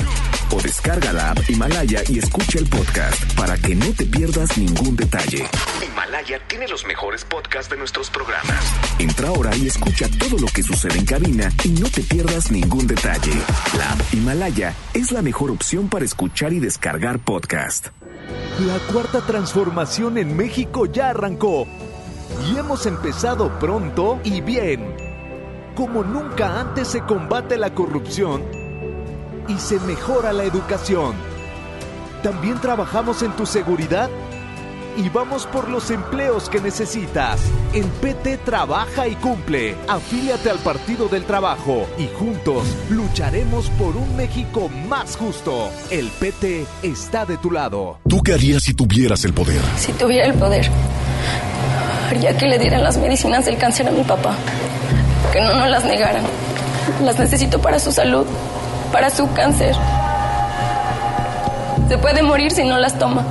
[0.53, 4.95] o descarga la app Himalaya y escucha el podcast para que no te pierdas ningún
[4.95, 5.45] detalle.
[5.85, 8.73] Himalaya tiene los mejores podcasts de nuestros programas.
[9.01, 12.87] Entra ahora y escucha todo lo que sucede en cabina y no te pierdas ningún
[12.87, 13.33] detalle.
[13.77, 17.89] La app Himalaya es la mejor opción para escuchar y descargar podcast.
[18.61, 21.67] La cuarta transformación en México ya arrancó
[22.49, 25.02] y hemos empezado pronto y bien
[25.75, 28.43] como nunca antes se combate la corrupción
[29.49, 31.15] y se mejora la educación.
[32.23, 34.09] También trabajamos en tu seguridad
[34.97, 37.41] y vamos por los empleos que necesitas.
[37.73, 39.75] En PT trabaja y cumple.
[39.89, 45.71] Afíliate al Partido del Trabajo y juntos lucharemos por un México más justo.
[45.91, 47.99] El PT está de tu lado.
[48.09, 49.63] ¿Tú qué harías si tuvieras el poder?
[49.77, 50.69] Si tuviera el poder,
[52.11, 54.37] haría que le dieran las medicinas del cáncer a mi papá
[55.33, 56.25] que no nos las negaran.
[57.03, 58.27] Las necesito para su salud,
[58.93, 59.75] para su cáncer.
[61.89, 63.25] Se puede morir si no las toma.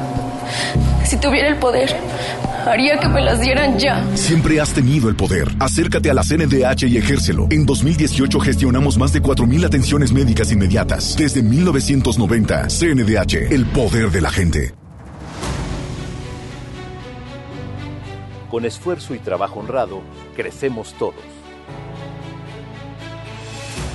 [1.04, 1.96] Si tuviera el poder,
[2.66, 4.06] haría que me las dieran ya.
[4.16, 5.48] Siempre has tenido el poder.
[5.60, 7.48] Acércate a la CNDH y ejércelo.
[7.50, 11.16] En 2018 gestionamos más de 4.000 atenciones médicas inmediatas.
[11.18, 14.74] Desde 1990, CNDH, el poder de la gente.
[18.50, 20.02] Con esfuerzo y trabajo honrado,
[20.36, 21.31] crecemos todos.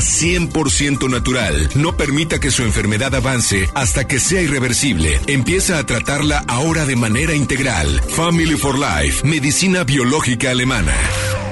[0.00, 1.68] 100% natural.
[1.74, 5.20] No permita que su enfermedad avance hasta que sea irreversible.
[5.26, 8.00] Empieza a tratarla ahora de manera integral.
[8.10, 10.94] Family for Life, medicina biológica alemana.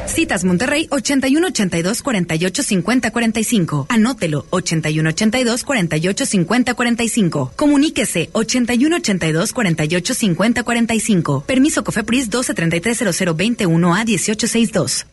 [0.06, 3.86] Citas Monterrey 81 82 48 50 45.
[3.88, 7.52] Anótelo 81 82 48 50 45.
[7.54, 11.44] Comuníquese 81 82 48 50 45.
[11.46, 15.06] Permiso Cofepris 12 33 00 21 a 1862.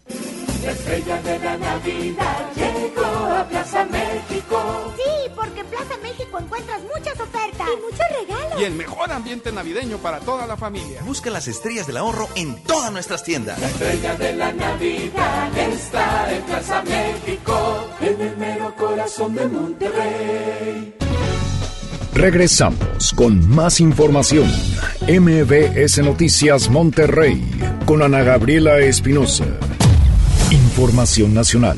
[0.64, 2.53] La estrella de la Navidad
[3.44, 4.94] a Plaza México.
[4.96, 8.62] Sí, porque en Plaza México encuentras muchas ofertas y muchos regalos.
[8.62, 11.02] Y el mejor ambiente navideño para toda la familia.
[11.04, 13.60] Busca las estrellas del ahorro en todas nuestras tiendas.
[13.60, 20.96] La estrella de la Navidad está en Plaza México, en el mero corazón de Monterrey.
[22.14, 24.50] Regresamos con más información.
[25.02, 27.44] MBS Noticias Monterrey
[27.86, 29.46] con Ana Gabriela Espinosa.
[30.52, 31.78] Información nacional.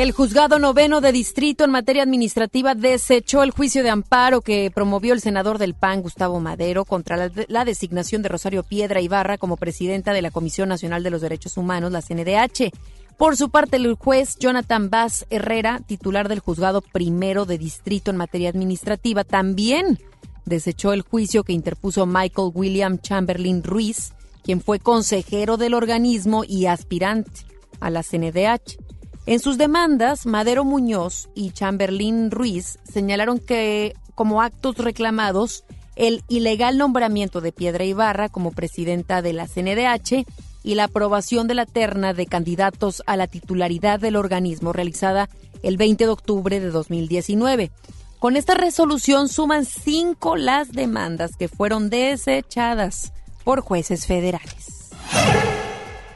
[0.00, 5.12] El juzgado noveno de distrito en materia administrativa desechó el juicio de amparo que promovió
[5.12, 10.14] el senador del PAN, Gustavo Madero, contra la, designación de Rosario Piedra Ibarra como presidenta
[10.14, 12.72] de la Comisión Nacional de los Derechos Humanos, la CNDH.
[13.18, 18.16] Por su parte, el juez Jonathan Bass Herrera, titular del juzgado primero de distrito en
[18.16, 19.98] materia administrativa, también
[20.46, 26.64] desechó el juicio que interpuso Michael William Chamberlain Ruiz, quien fue consejero del organismo y
[26.64, 27.42] aspirante
[27.80, 28.89] a la CNDH.
[29.26, 35.64] En sus demandas, Madero Muñoz y Chamberlain Ruiz señalaron que como actos reclamados
[35.96, 40.24] el ilegal nombramiento de Piedra Ibarra como presidenta de la CNDH
[40.62, 45.28] y la aprobación de la terna de candidatos a la titularidad del organismo realizada
[45.62, 47.70] el 20 de octubre de 2019.
[48.18, 53.12] Con esta resolución suman cinco las demandas que fueron desechadas
[53.44, 54.90] por jueces federales.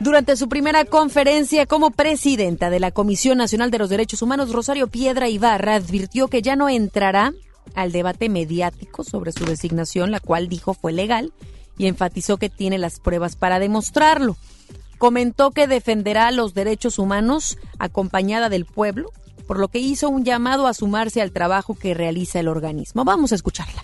[0.04, 4.88] Durante su primera conferencia como presidenta de la Comisión Nacional de los Derechos Humanos, Rosario
[4.88, 7.32] Piedra Ibarra advirtió que ya no entrará
[7.74, 11.32] al debate mediático sobre su designación, la cual dijo fue legal,
[11.78, 14.36] y enfatizó que tiene las pruebas para demostrarlo.
[14.98, 19.10] Comentó que defenderá los derechos humanos acompañada del pueblo,
[19.46, 23.06] por lo que hizo un llamado a sumarse al trabajo que realiza el organismo.
[23.06, 23.82] Vamos a escucharla.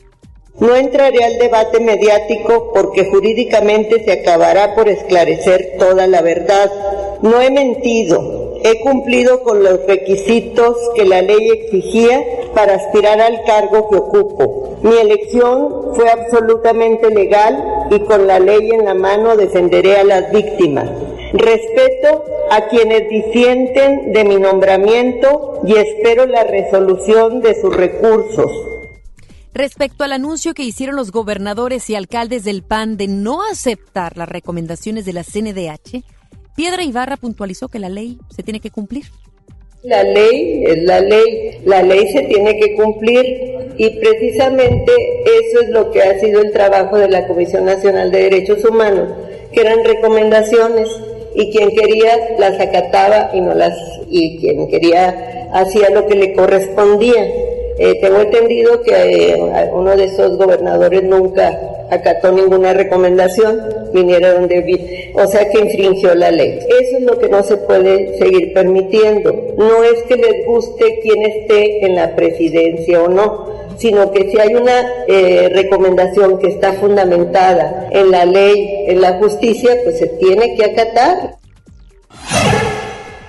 [0.59, 6.71] No entraré al debate mediático porque jurídicamente se acabará por esclarecer toda la verdad.
[7.23, 12.23] No he mentido, he cumplido con los requisitos que la ley exigía
[12.55, 14.79] para aspirar al cargo que ocupo.
[14.83, 20.33] Mi elección fue absolutamente legal y con la ley en la mano defenderé a las
[20.33, 20.91] víctimas.
[21.33, 28.51] Respeto a quienes disienten de mi nombramiento y espero la resolución de sus recursos.
[29.53, 34.29] Respecto al anuncio que hicieron los gobernadores y alcaldes del PAN de no aceptar las
[34.29, 36.05] recomendaciones de la CNDH,
[36.55, 39.07] Piedra Ibarra puntualizó que la ley se tiene que cumplir.
[39.83, 44.93] La ley es la ley, la ley se tiene que cumplir y precisamente
[45.25, 49.09] eso es lo que ha sido el trabajo de la Comisión Nacional de Derechos Humanos,
[49.53, 50.89] que eran recomendaciones
[51.35, 53.75] y quien quería las acataba y no las
[54.11, 57.27] y quien quería hacía lo que le correspondía.
[57.83, 61.59] Eh, tengo entendido que eh, uno de esos gobernadores nunca
[61.91, 63.59] acató ninguna recomendación,
[63.95, 66.59] vinieron de o sea que infringió la ley.
[66.59, 69.33] Eso es lo que no se puede seguir permitiendo.
[69.57, 73.47] No es que les guste quien esté en la presidencia o no,
[73.79, 79.15] sino que si hay una eh, recomendación que está fundamentada en la ley, en la
[79.15, 81.39] justicia, pues se tiene que acatar.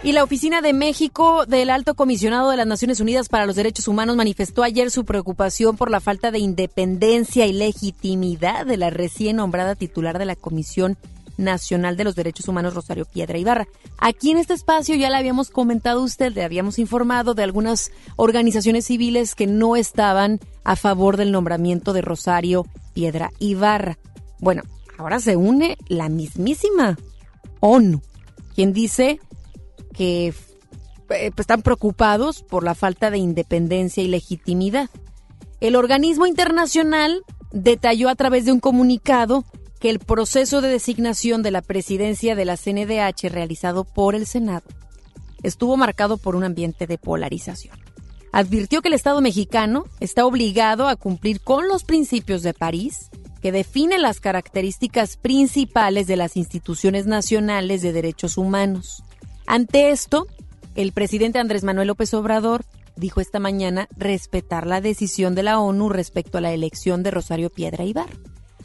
[0.04, 3.88] Y la Oficina de México del Alto Comisionado de las Naciones Unidas para los Derechos
[3.88, 9.36] Humanos manifestó ayer su preocupación por la falta de independencia y legitimidad de la recién
[9.36, 10.98] nombrada titular de la Comisión
[11.38, 13.68] Nacional de los Derechos Humanos, Rosario Piedra Ibarra.
[14.00, 17.92] Aquí en este espacio ya le habíamos comentado a usted, le habíamos informado de algunas
[18.16, 24.00] organizaciones civiles que no estaban a favor del nombramiento de Rosario Piedra Ibarra.
[24.40, 24.64] Bueno,
[24.98, 26.98] ahora se une la mismísima
[27.60, 28.02] ONU,
[28.56, 29.20] quien dice
[29.94, 30.34] que eh,
[31.08, 34.90] pues, están preocupados por la falta de independencia y legitimidad.
[35.60, 39.46] El organismo internacional detalló a través de un comunicado
[39.80, 44.64] que el proceso de designación de la presidencia de la CNDH realizado por el Senado
[45.44, 47.76] estuvo marcado por un ambiente de polarización.
[48.32, 53.10] Advirtió que el Estado mexicano está obligado a cumplir con los principios de París,
[53.42, 59.04] que definen las características principales de las instituciones nacionales de derechos humanos.
[59.46, 60.28] Ante esto,
[60.76, 65.90] el presidente Andrés Manuel López Obrador dijo esta mañana respetar la decisión de la ONU
[65.90, 68.10] respecto a la elección de Rosario Piedra Ibar.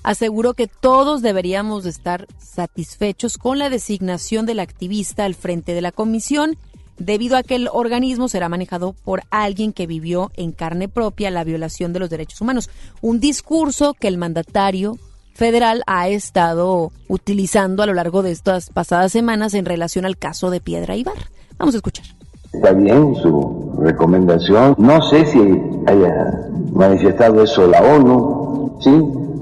[0.03, 5.91] Aseguró que todos deberíamos estar satisfechos con la designación del activista al frente de la
[5.91, 6.57] comisión,
[6.97, 11.45] debido a que el organismo será manejado por alguien que vivió en carne propia la
[11.45, 12.71] violación de los derechos humanos.
[13.01, 14.97] Un discurso que el mandatario
[15.37, 20.51] federal ha estado utilizando a lo largo de estas pasadas semanas en relación al caso
[20.51, 21.15] de Piedra Ibar.
[21.59, 22.07] Vamos a escuchar.
[22.53, 24.75] Está bien su recomendación.
[24.79, 25.39] No sé si
[25.87, 28.79] haya manifestado eso la ONU.
[28.81, 28.91] Sí,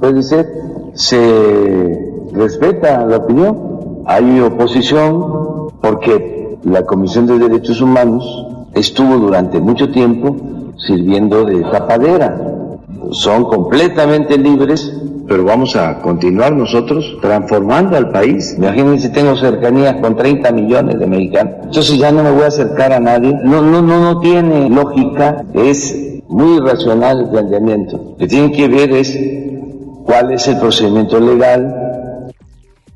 [0.00, 0.48] puede ser.
[0.94, 4.02] Se respeta la opinión.
[4.06, 8.24] Hay oposición porque la Comisión de Derechos Humanos
[8.74, 10.36] estuvo durante mucho tiempo
[10.76, 12.36] sirviendo de tapadera.
[13.12, 14.92] Son completamente libres
[15.26, 18.54] pero vamos a continuar nosotros transformando al país.
[18.56, 21.54] Imagínense, tengo cercanías con 30 millones de mexicanos.
[21.64, 23.32] Entonces ya no me voy a acercar a nadie.
[23.42, 25.44] No, no, no, no tiene lógica.
[25.54, 25.96] Es
[26.28, 27.96] muy irracional el planteamiento.
[27.96, 29.18] Lo que tienen que ver es
[30.04, 32.30] cuál es el procedimiento legal.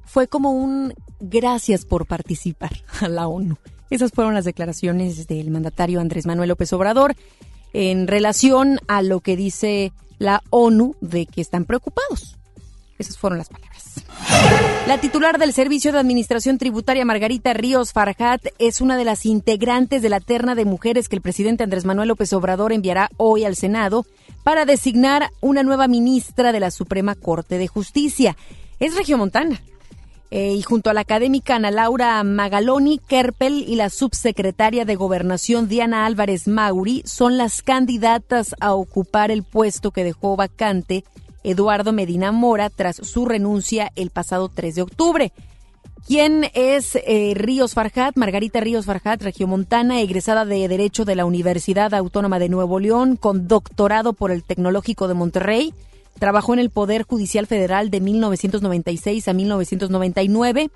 [0.05, 3.57] Fue como un gracias por participar a la ONU.
[3.91, 7.15] Esas fueron las declaraciones del mandatario Andrés Manuel López Obrador
[7.73, 12.37] en relación a lo que dice la ONU de que están preocupados.
[12.99, 14.03] Esas fueron las palabras.
[14.87, 20.03] La titular del Servicio de Administración Tributaria, Margarita Ríos Farhat, es una de las integrantes
[20.03, 23.55] de la terna de mujeres que el presidente Andrés Manuel López Obrador enviará hoy al
[23.55, 24.05] Senado
[24.43, 28.37] para designar una nueva ministra de la Suprema Corte de Justicia.
[28.81, 29.61] Es regiomontana.
[30.31, 35.69] Eh, y junto a la académica Ana Laura Magaloni Kerpel y la subsecretaria de Gobernación
[35.69, 41.05] Diana Álvarez Mauri son las candidatas a ocupar el puesto que dejó vacante
[41.45, 45.33] Eduardo Medina Mora tras su renuncia el pasado 3 de octubre.
[46.07, 48.17] ¿Quién es eh, Ríos Farjat?
[48.17, 53.49] Margarita Ríos Farjat, regiomontana, egresada de Derecho de la Universidad Autónoma de Nuevo León, con
[53.49, 55.75] doctorado por el Tecnológico de Monterrey
[56.19, 60.71] Trabajó en el Poder Judicial Federal de 1996 a 1999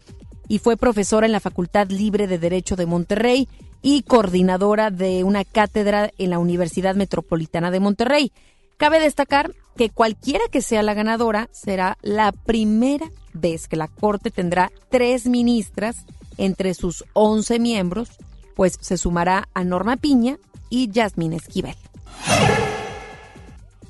[0.48, 3.48] y fue profesora en la Facultad Libre de Derecho de Monterrey
[3.82, 8.32] y coordinadora de una cátedra en la Universidad Metropolitana de Monterrey.
[8.76, 14.30] Cabe destacar que cualquiera que sea la ganadora será la primera vez que la Corte
[14.30, 16.04] tendrá tres ministras
[16.36, 18.10] entre sus 11 miembros,
[18.54, 20.38] pues se sumará a Norma Piña
[20.70, 21.76] y Yasmín Esquivel.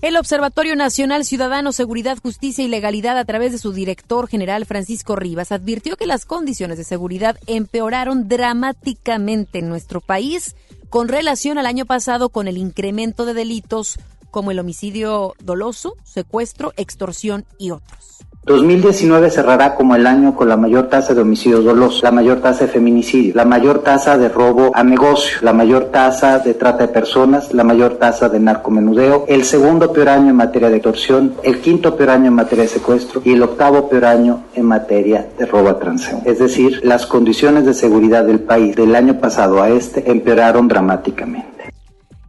[0.03, 5.15] El Observatorio Nacional Ciudadano, Seguridad, Justicia y Legalidad, a través de su director general Francisco
[5.15, 10.57] Rivas, advirtió que las condiciones de seguridad empeoraron dramáticamente en nuestro país
[10.91, 14.01] con relación al año pasado con el incremento de delitos
[14.33, 18.25] como el homicidio doloso, secuestro, extorsión y otros.
[18.45, 22.67] 2019 cerrará como el año con la mayor tasa de homicidios dolosos, la mayor tasa
[22.67, 26.93] de feminicidio, la mayor tasa de robo a negocio, la mayor tasa de trata de
[26.93, 31.61] personas, la mayor tasa de narcomenudeo, el segundo peor año en materia de extorsión, el
[31.61, 35.47] quinto peor año en materia de secuestro y el octavo peor año en materia de
[35.47, 36.29] robo a transeúnte.
[36.29, 41.52] Es decir, las condiciones de seguridad del país del año pasado a este empeoraron dramáticamente.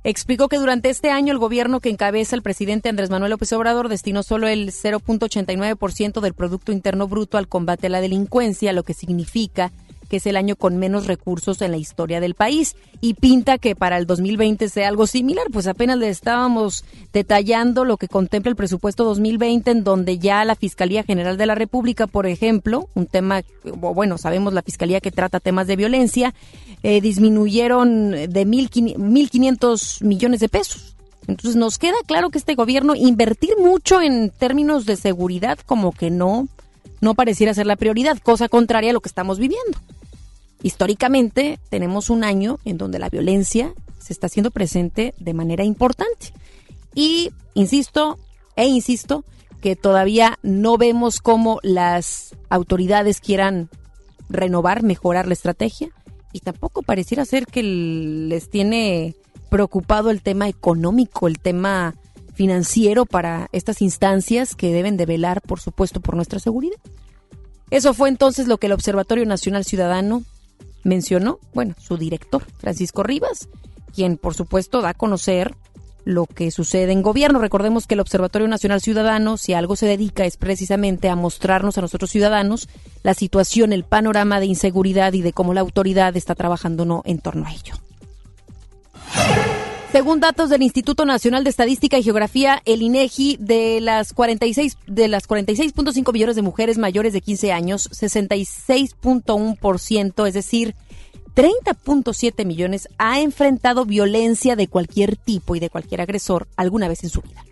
[0.05, 3.87] Explicó que durante este año el gobierno que encabeza el presidente Andrés Manuel López Obrador
[3.87, 8.93] destinó solo el 0.89% del Producto Interno Bruto al combate a la delincuencia, lo que
[8.93, 9.71] significa
[10.13, 13.75] que es el año con menos recursos en la historia del país y pinta que
[13.75, 18.55] para el 2020 sea algo similar, pues apenas le estábamos detallando lo que contempla el
[18.55, 23.41] presupuesto 2020 en donde ya la Fiscalía General de la República, por ejemplo, un tema,
[23.63, 26.35] bueno, sabemos la Fiscalía que trata temas de violencia,
[26.83, 30.95] eh, disminuyeron de 1.500 millones de pesos.
[31.25, 36.11] Entonces nos queda claro que este gobierno invertir mucho en términos de seguridad como que
[36.11, 36.49] no
[37.03, 39.77] no pareciera ser la prioridad, cosa contraria a lo que estamos viviendo.
[40.63, 46.33] Históricamente tenemos un año en donde la violencia se está haciendo presente de manera importante.
[46.95, 48.17] Y insisto
[48.55, 49.23] e insisto
[49.61, 53.69] que todavía no vemos cómo las autoridades quieran
[54.29, 55.89] renovar, mejorar la estrategia
[56.31, 59.15] y tampoco pareciera ser que les tiene
[59.49, 61.95] preocupado el tema económico, el tema
[62.33, 66.79] financiero para estas instancias que deben de velar, por supuesto, por nuestra seguridad.
[67.69, 70.23] Eso fue entonces lo que el Observatorio Nacional Ciudadano
[70.83, 73.49] mencionó, bueno, su director, Francisco Rivas,
[73.93, 75.55] quien por supuesto da a conocer
[76.05, 77.39] lo que sucede en gobierno.
[77.39, 81.81] Recordemos que el Observatorio Nacional Ciudadano, si algo se dedica, es precisamente a mostrarnos a
[81.81, 82.67] nosotros ciudadanos
[83.03, 87.19] la situación, el panorama de inseguridad y de cómo la autoridad está trabajando no en
[87.19, 87.75] torno a ello.
[89.93, 95.07] Según datos del Instituto Nacional de Estadística y Geografía, el INEGI de las 46 de
[95.07, 100.73] las 46.5 millones de mujeres mayores de 15 años, 66.1%, es decir,
[101.35, 107.11] 30.7 millones ha enfrentado violencia de cualquier tipo y de cualquier agresor alguna vez en
[107.11, 107.45] su vida.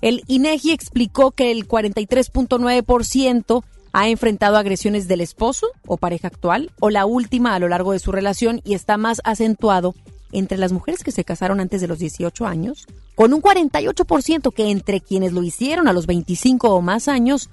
[0.00, 6.90] El INEGI explicó que el 43.9% ha enfrentado agresiones del esposo o pareja actual o
[6.90, 9.96] la última a lo largo de su relación y está más acentuado
[10.32, 14.70] entre las mujeres que se casaron antes de los 18 años, con un 48% que
[14.70, 17.50] entre quienes lo hicieron a los 25 o más años,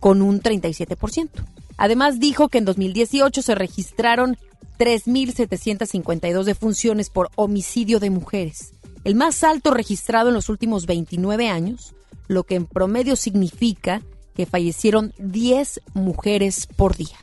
[0.00, 1.28] con un 37%.
[1.76, 4.36] Además dijo que en 2018 se registraron
[4.78, 8.72] 3.752 defunciones por homicidio de mujeres,
[9.04, 11.94] el más alto registrado en los últimos 29 años,
[12.26, 14.02] lo que en promedio significa
[14.34, 17.16] que fallecieron 10 mujeres por día.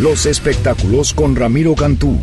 [0.00, 2.16] Los espectáculos con Ramiro Cantú.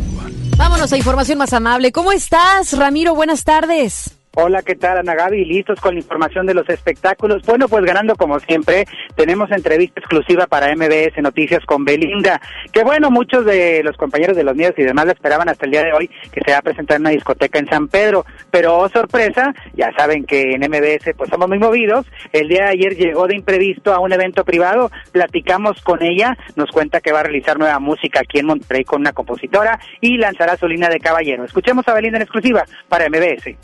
[0.58, 1.92] Vámonos a información más amable.
[1.92, 3.14] ¿Cómo estás, Ramiro?
[3.14, 4.17] Buenas tardes.
[4.40, 5.44] Hola, ¿qué tal Ana Gaby?
[5.46, 7.42] Listos con la información de los espectáculos.
[7.44, 8.84] Bueno, pues ganando como siempre,
[9.16, 12.40] tenemos entrevista exclusiva para MBS Noticias con Belinda,
[12.72, 15.72] que bueno, muchos de los compañeros de los míos y demás la esperaban hasta el
[15.72, 18.78] día de hoy que se va a presentar en una discoteca en San Pedro, pero
[18.78, 22.94] oh, sorpresa, ya saben que en MBS pues somos muy movidos, el día de ayer
[22.94, 27.24] llegó de imprevisto a un evento privado, platicamos con ella, nos cuenta que va a
[27.24, 31.42] realizar nueva música aquí en Monterrey con una compositora y lanzará su línea de caballero.
[31.42, 33.56] Escuchemos a Belinda en exclusiva para MBS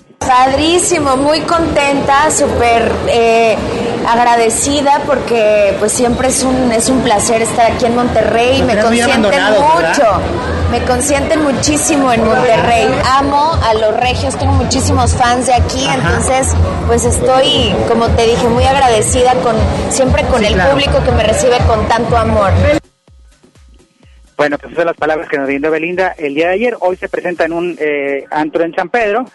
[1.17, 3.57] muy contenta, súper eh,
[4.09, 9.43] agradecida porque pues siempre es un, es un placer estar aquí en Monterrey, me consienten
[9.43, 10.21] mucho,
[10.71, 12.89] me consienten muchísimo en Monterrey.
[13.19, 16.55] Amo a los regios, tengo muchísimos fans de aquí, entonces
[16.87, 19.55] pues estoy, como te dije, muy agradecida con
[19.91, 22.51] siempre con el público que me recibe con tanto amor.
[24.37, 26.77] Bueno, pues esas son las palabras que nos dio Belinda el día de ayer.
[26.81, 29.27] Hoy se presenta en un eh, antro en San Pedro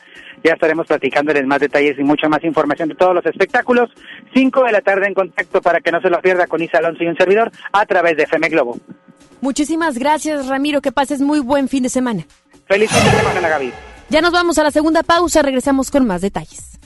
[0.43, 3.89] ya estaremos platicándoles más detalles y mucha más información de todos los espectáculos.
[4.33, 7.03] 5 de la tarde en contacto para que no se lo pierda con Isa Alonso
[7.03, 8.77] y un servidor a través de FM Globo.
[9.41, 10.81] Muchísimas gracias, Ramiro.
[10.81, 12.25] Que pases muy buen fin de semana.
[12.67, 13.71] Feliz fin de semana, Gaby.
[14.09, 15.41] Ya nos vamos a la segunda pausa.
[15.41, 16.79] Regresamos con más detalles.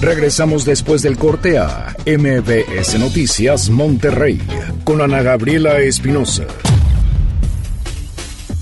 [0.00, 4.40] Regresamos después del corte a MBS Noticias Monterrey
[4.84, 6.46] con Ana Gabriela Espinosa.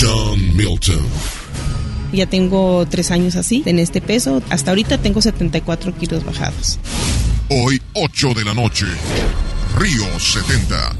[0.00, 1.04] John Milton.
[2.12, 4.42] Ya tengo tres años así, en este peso.
[4.48, 6.78] Hasta ahorita tengo 74 kilos bajados.
[7.48, 8.86] Hoy, 8 de la noche.
[9.76, 10.96] Río 70.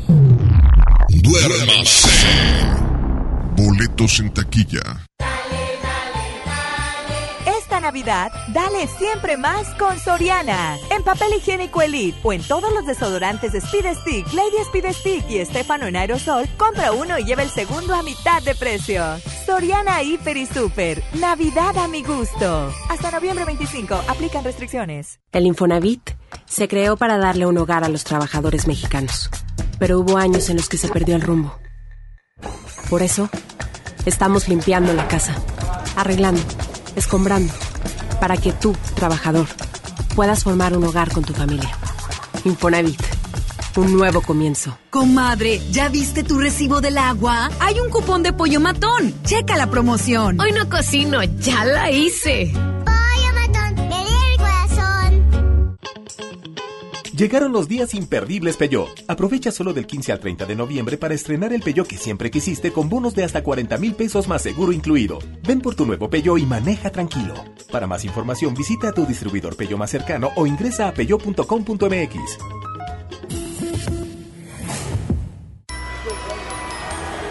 [1.09, 2.09] Duérmase.
[3.57, 5.07] Boletos en taquilla.
[7.89, 10.76] Navidad, dale siempre más con Soriana.
[10.91, 15.30] En papel higiénico Elite o en todos los desodorantes de Speed Stick, Lady Speed Stick
[15.30, 19.03] y Estefano en aerosol, compra uno y lleva el segundo a mitad de precio.
[19.47, 21.03] Soriana Hiper y Super.
[21.14, 22.70] Navidad a mi gusto.
[22.91, 23.95] Hasta noviembre 25.
[24.07, 25.20] Aplican restricciones.
[25.32, 26.11] El Infonavit
[26.45, 29.30] se creó para darle un hogar a los trabajadores mexicanos.
[29.78, 31.59] Pero hubo años en los que se perdió el rumbo.
[32.91, 33.30] Por eso,
[34.05, 35.34] estamos limpiando la casa,
[35.97, 36.43] arreglando,
[36.95, 37.51] escombrando
[38.20, 39.46] para que tú, trabajador,
[40.14, 41.70] puedas formar un hogar con tu familia.
[42.44, 43.00] Infonavit.
[43.76, 44.76] Un nuevo comienzo.
[44.90, 47.48] Comadre, ¿ya viste tu recibo del agua?
[47.60, 49.14] Hay un cupón de pollo matón.
[49.22, 50.40] Checa la promoción.
[50.40, 52.52] Hoy no cocino, ya la hice.
[57.18, 58.90] Llegaron los días imperdibles Peugeot.
[59.08, 62.72] Aprovecha solo del 15 al 30 de noviembre para estrenar el Peugeot que siempre quisiste
[62.72, 65.18] con bonos de hasta 40 mil pesos más seguro incluido.
[65.42, 67.34] Ven por tu nuevo Peugeot y maneja tranquilo.
[67.72, 72.38] Para más información visita a tu distribuidor Peugeot más cercano o ingresa a peugeot.com.mx.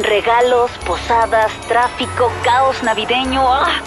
[0.02, 3.42] Regalos, posadas, tráfico, caos navideño.
[3.42, 3.82] ¡Ah!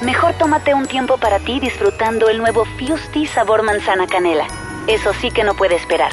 [0.00, 4.63] Mejor tómate un tiempo para ti disfrutando el nuevo Fusti sabor manzana canela.
[4.86, 6.12] Eso sí que no puede esperar.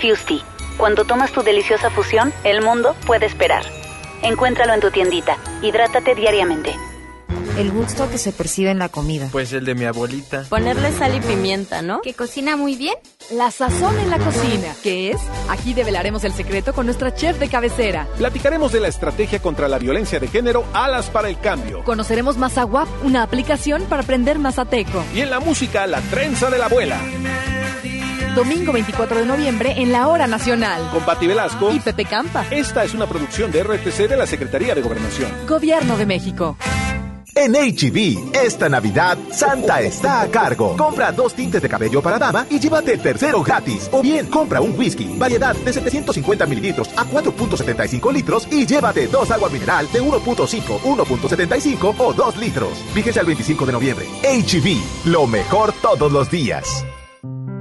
[0.00, 0.42] Fusti,
[0.76, 3.64] cuando tomas tu deliciosa fusión, el mundo puede esperar.
[4.22, 5.36] Encuéntralo en tu tiendita.
[5.62, 6.74] Hidrátate diariamente.
[7.56, 9.28] El gusto que se percibe en la comida.
[9.30, 10.44] Pues el de mi abuelita.
[10.48, 12.00] Ponerle sal y pimienta, ¿no?
[12.00, 12.94] Que cocina muy bien.
[13.30, 14.74] La sazón en la cocina.
[14.82, 15.20] ¿Qué es?
[15.48, 18.06] Aquí develaremos el secreto con nuestra chef de cabecera.
[18.16, 21.84] Platicaremos de la estrategia contra la violencia de género Alas para el Cambio.
[21.84, 25.04] Conoceremos Mazawap, una aplicación para aprender mazateco.
[25.14, 26.98] Y en la música, la trenza de la abuela.
[28.34, 30.88] Domingo 24 de noviembre en la Hora Nacional.
[30.92, 32.44] Con Pati Velasco y Pepe Campa.
[32.50, 35.30] Esta es una producción de RTC de la Secretaría de Gobernación.
[35.48, 36.56] Gobierno de México.
[37.34, 40.76] En HB, esta Navidad, Santa está a cargo.
[40.76, 43.88] Compra dos tintes de cabello para dama y llévate el tercero gratis.
[43.92, 49.30] O bien, compra un whisky, variedad de 750 mililitros a 4.75 litros y llévate dos
[49.30, 52.78] agua mineral de 1.5, 1.75 o 2 litros.
[52.92, 54.06] Fíjese al 25 de noviembre.
[54.22, 56.84] HB, lo mejor todos los días.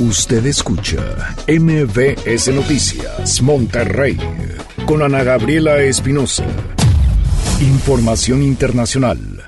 [0.00, 4.18] Usted escucha MBS Noticias Monterrey
[4.86, 6.44] con Ana Gabriela Espinosa.
[7.60, 9.44] Información internacional.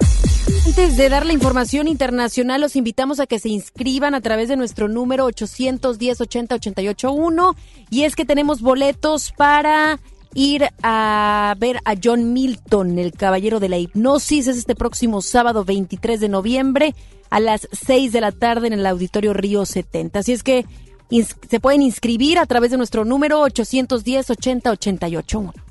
[0.65, 4.57] Antes de dar la información internacional, los invitamos a que se inscriban a través de
[4.57, 7.57] nuestro número 810 80 881
[7.91, 9.99] y es que tenemos boletos para
[10.33, 14.47] ir a ver a John Milton, el caballero de la hipnosis.
[14.47, 16.95] Es este próximo sábado 23 de noviembre
[17.31, 20.19] a las 6 de la tarde en el Auditorio Río 70.
[20.19, 20.65] Así es que
[21.49, 25.66] se pueden inscribir a través de nuestro número 810 80 881.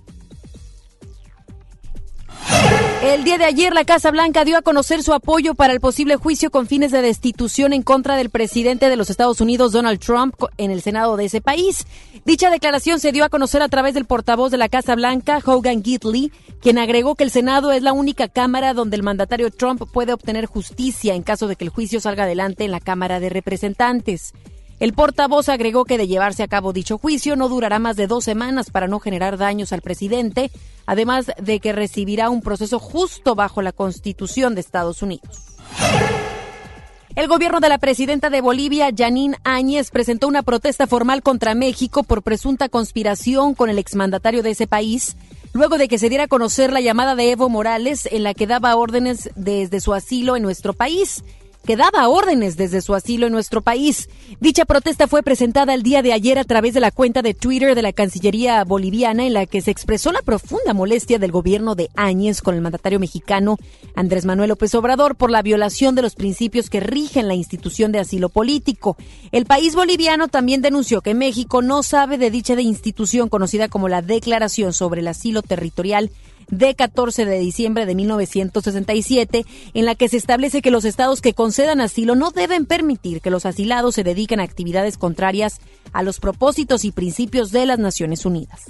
[3.05, 6.15] El día de ayer, la Casa Blanca dio a conocer su apoyo para el posible
[6.15, 10.33] juicio con fines de destitución en contra del presidente de los Estados Unidos, Donald Trump,
[10.57, 11.85] en el Senado de ese país.
[12.25, 15.83] Dicha declaración se dio a conocer a través del portavoz de la Casa Blanca, Hogan
[15.83, 16.31] Gidley,
[16.61, 20.47] quien agregó que el Senado es la única Cámara donde el mandatario Trump puede obtener
[20.47, 24.33] justicia en caso de que el juicio salga adelante en la Cámara de Representantes.
[24.79, 28.25] El portavoz agregó que de llevarse a cabo dicho juicio no durará más de dos
[28.25, 30.51] semanas para no generar daños al presidente,
[30.85, 35.55] además de que recibirá un proceso justo bajo la Constitución de Estados Unidos.
[37.15, 42.03] El gobierno de la presidenta de Bolivia, Janine Áñez, presentó una protesta formal contra México
[42.03, 45.15] por presunta conspiración con el exmandatario de ese país,
[45.53, 48.47] luego de que se diera a conocer la llamada de Evo Morales en la que
[48.47, 51.23] daba órdenes desde su asilo en nuestro país
[51.65, 54.09] que daba órdenes desde su asilo en nuestro país.
[54.39, 57.75] Dicha protesta fue presentada el día de ayer a través de la cuenta de Twitter
[57.75, 61.89] de la Cancillería boliviana en la que se expresó la profunda molestia del gobierno de
[61.95, 63.57] Áñez con el mandatario mexicano
[63.95, 67.99] Andrés Manuel López Obrador por la violación de los principios que rigen la institución de
[67.99, 68.97] asilo político.
[69.31, 74.01] El país boliviano también denunció que México no sabe de dicha institución conocida como la
[74.01, 76.11] Declaración sobre el Asilo Territorial
[76.49, 81.33] de 14 de diciembre de 1967, en la que se establece que los estados que
[81.33, 85.59] concedan asilo no deben permitir que los asilados se dediquen a actividades contrarias
[85.93, 88.61] a los propósitos y principios de las Naciones Unidas.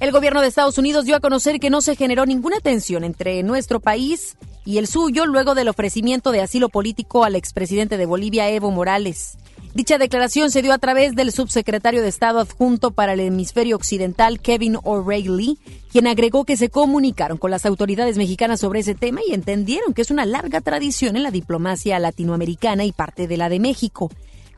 [0.00, 3.42] El gobierno de Estados Unidos dio a conocer que no se generó ninguna tensión entre
[3.42, 8.48] nuestro país y el suyo luego del ofrecimiento de asilo político al expresidente de Bolivia,
[8.48, 9.36] Evo Morales.
[9.72, 14.40] Dicha declaración se dio a través del subsecretario de Estado adjunto para el hemisferio occidental,
[14.40, 15.58] Kevin O'Reilly,
[15.92, 20.02] quien agregó que se comunicaron con las autoridades mexicanas sobre ese tema y entendieron que
[20.02, 24.10] es una larga tradición en la diplomacia latinoamericana y parte de la de México.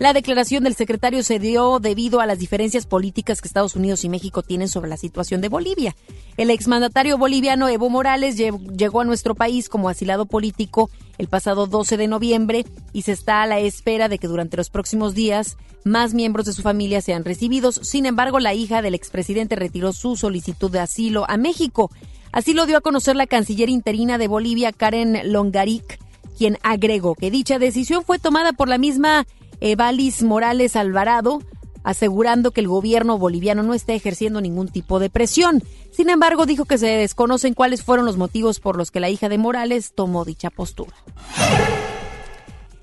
[0.03, 4.09] La declaración del secretario se dio debido a las diferencias políticas que Estados Unidos y
[4.09, 5.95] México tienen sobre la situación de Bolivia.
[6.37, 11.97] El exmandatario boliviano Evo Morales llegó a nuestro país como asilado político el pasado 12
[11.99, 16.15] de noviembre y se está a la espera de que durante los próximos días más
[16.15, 17.77] miembros de su familia sean recibidos.
[17.85, 21.93] Sin embargo, la hija del expresidente retiró su solicitud de asilo a México.
[22.33, 26.01] Así lo dio a conocer la canciller interina de Bolivia, Karen Longaric,
[26.37, 29.29] quien agregó que dicha decisión fue tomada por la misma
[29.65, 31.41] Evalis Morales Alvarado,
[31.85, 35.63] asegurando que el gobierno boliviano no está ejerciendo ningún tipo de presión.
[35.93, 39.29] Sin embargo, dijo que se desconocen cuáles fueron los motivos por los que la hija
[39.29, 40.97] de Morales tomó dicha postura.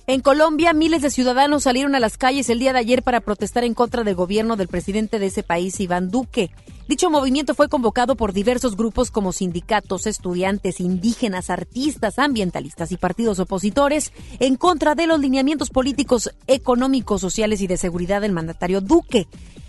[0.09, 3.63] En Colombia, miles de ciudadanos salieron a las calles el día de ayer para protestar
[3.63, 6.49] en contra del gobierno del presidente de ese país, Iván Duque.
[6.87, 13.37] Dicho movimiento fue convocado por diversos grupos como sindicatos, estudiantes, indígenas, artistas, ambientalistas y partidos
[13.37, 19.27] opositores en contra de los lineamientos políticos, económicos, sociales y de seguridad del mandatario Duque.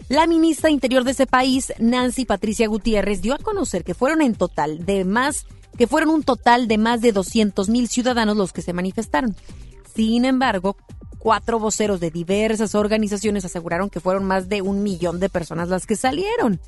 [0.08, 4.34] La ministra interior de ese país, Nancy Patricia Gutiérrez, dio a conocer que fueron en
[4.34, 5.44] total de más
[5.76, 9.34] que fueron un total de más de 200 mil ciudadanos los que se manifestaron.
[9.94, 10.76] Sin embargo,
[11.18, 15.86] cuatro voceros de diversas organizaciones aseguraron que fueron más de un millón de personas las
[15.86, 16.60] que salieron.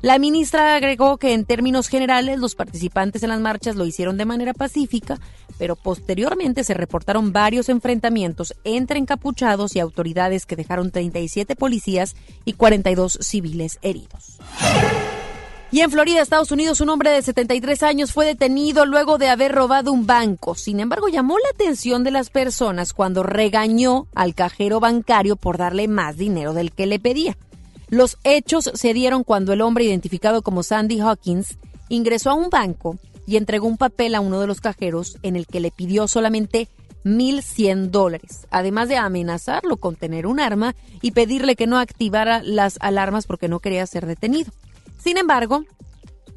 [0.00, 4.26] La ministra agregó que en términos generales los participantes en las marchas lo hicieron de
[4.26, 5.18] manera pacífica,
[5.58, 12.14] pero posteriormente se reportaron varios enfrentamientos entre encapuchados y autoridades que dejaron 37 policías
[12.44, 14.38] y 42 civiles heridos.
[15.70, 19.52] Y en Florida, Estados Unidos, un hombre de 73 años fue detenido luego de haber
[19.52, 20.54] robado un banco.
[20.54, 25.86] Sin embargo, llamó la atención de las personas cuando regañó al cajero bancario por darle
[25.86, 27.36] más dinero del que le pedía.
[27.90, 31.58] Los hechos se dieron cuando el hombre identificado como Sandy Hawkins
[31.90, 32.96] ingresó a un banco
[33.26, 36.68] y entregó un papel a uno de los cajeros en el que le pidió solamente
[37.04, 42.78] 1.100 dólares, además de amenazarlo con tener un arma y pedirle que no activara las
[42.80, 44.50] alarmas porque no quería ser detenido.
[44.98, 45.64] Sin embargo,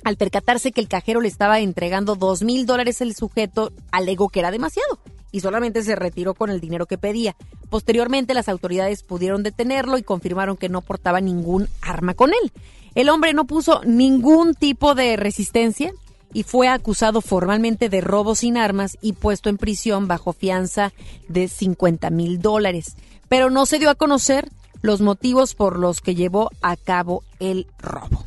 [0.03, 4.39] al percatarse que el cajero le estaba entregando dos mil dólares, el sujeto alegó que
[4.39, 4.99] era demasiado
[5.31, 7.35] y solamente se retiró con el dinero que pedía.
[7.69, 12.51] Posteriormente, las autoridades pudieron detenerlo y confirmaron que no portaba ningún arma con él.
[12.95, 15.93] El hombre no puso ningún tipo de resistencia
[16.33, 20.91] y fue acusado formalmente de robo sin armas y puesto en prisión bajo fianza
[21.27, 22.95] de 50 mil dólares.
[23.29, 24.49] Pero no se dio a conocer
[24.81, 28.25] los motivos por los que llevó a cabo el robo.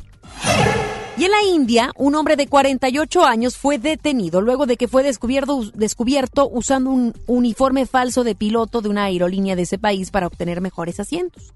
[1.17, 5.01] Y en la India, un hombre de 48 años fue detenido luego de que fue
[5.01, 10.59] descubierto, usando un uniforme falso de piloto de una aerolínea de ese país para obtener
[10.59, 11.53] mejores asientos.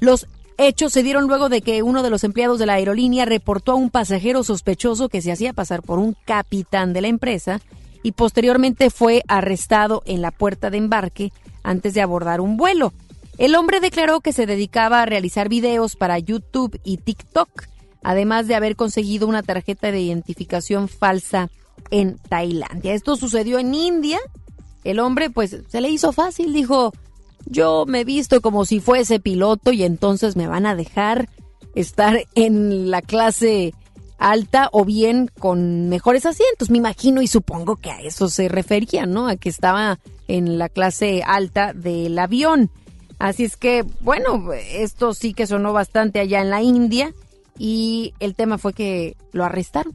[0.00, 0.26] Los
[0.58, 3.76] hechos se dieron luego de que uno de los empleados de la aerolínea reportó a
[3.76, 7.60] un pasajero sospechoso que se hacía pasar por un capitán de la empresa
[8.02, 12.92] y posteriormente fue arrestado en la puerta de embarque antes de abordar un vuelo.
[13.38, 18.54] El hombre declaró que se dedicaba a realizar videos para YouTube y TikTok además de
[18.54, 21.50] haber conseguido una tarjeta de identificación falsa
[21.90, 22.94] en Tailandia.
[22.94, 24.18] Esto sucedió en India.
[24.84, 26.92] El hombre pues se le hizo fácil, dijo,
[27.46, 31.28] yo me visto como si fuese piloto y entonces me van a dejar
[31.74, 33.74] estar en la clase
[34.18, 36.70] alta o bien con mejores asientos.
[36.70, 39.28] Me imagino y supongo que a eso se refería, ¿no?
[39.28, 42.70] A que estaba en la clase alta del avión.
[43.18, 47.14] Así es que, bueno, esto sí que sonó bastante allá en la India
[47.58, 49.94] y el tema fue que lo arrestaron.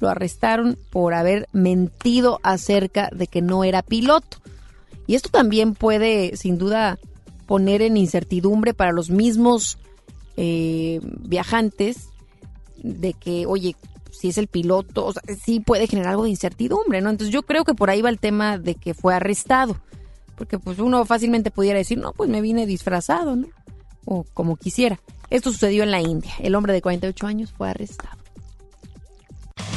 [0.00, 4.38] Lo arrestaron por haber mentido acerca de que no era piloto.
[5.06, 6.98] Y esto también puede, sin duda,
[7.46, 9.78] poner en incertidumbre para los mismos
[10.36, 12.08] eh, viajantes
[12.76, 13.76] de que, oye,
[14.10, 17.10] si es el piloto, o sea, sí puede generar algo de incertidumbre, ¿no?
[17.10, 19.76] Entonces yo creo que por ahí va el tema de que fue arrestado.
[20.36, 23.48] Porque pues uno fácilmente pudiera decir, no, pues me vine disfrazado, ¿no?
[24.06, 24.98] O como quisiera.
[25.28, 26.32] Esto sucedió en la India.
[26.40, 28.16] El hombre de 48 años fue arrestado.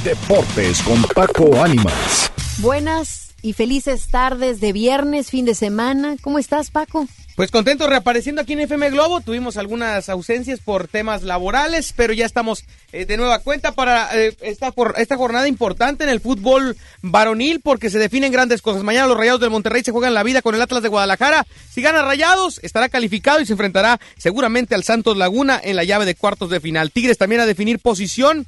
[0.05, 2.31] Deportes con Paco Ánimas.
[2.59, 6.15] Buenas y felices tardes de viernes, fin de semana.
[6.21, 7.07] ¿Cómo estás, Paco?
[7.39, 9.21] Pues contento reapareciendo aquí en FM Globo.
[9.21, 14.35] Tuvimos algunas ausencias por temas laborales, pero ya estamos eh, de nueva cuenta para eh,
[14.41, 18.83] esta, por, esta jornada importante en el fútbol varonil porque se definen grandes cosas.
[18.83, 21.47] Mañana los Rayados del Monterrey se juegan la vida con el Atlas de Guadalajara.
[21.71, 26.03] Si gana Rayados, estará calificado y se enfrentará seguramente al Santos Laguna en la llave
[26.03, 26.91] de cuartos de final.
[26.91, 28.47] Tigres también a definir posición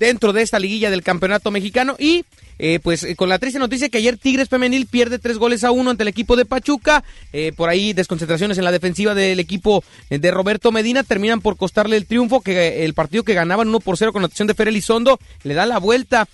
[0.00, 2.24] dentro de esta liguilla del campeonato mexicano y
[2.58, 5.90] eh, pues con la triste noticia que ayer Tigres Femenil pierde tres goles a uno
[5.90, 7.04] ante el equipo de Pachuca.
[7.56, 12.06] por ahí desconcentraciones en la defensiva del equipo de Roberto Medina terminan por costarle el
[12.06, 15.54] triunfo, que el partido que ganaban 1 por 0 con anotación de Fer Elizondo le
[15.54, 16.28] da la vuelta.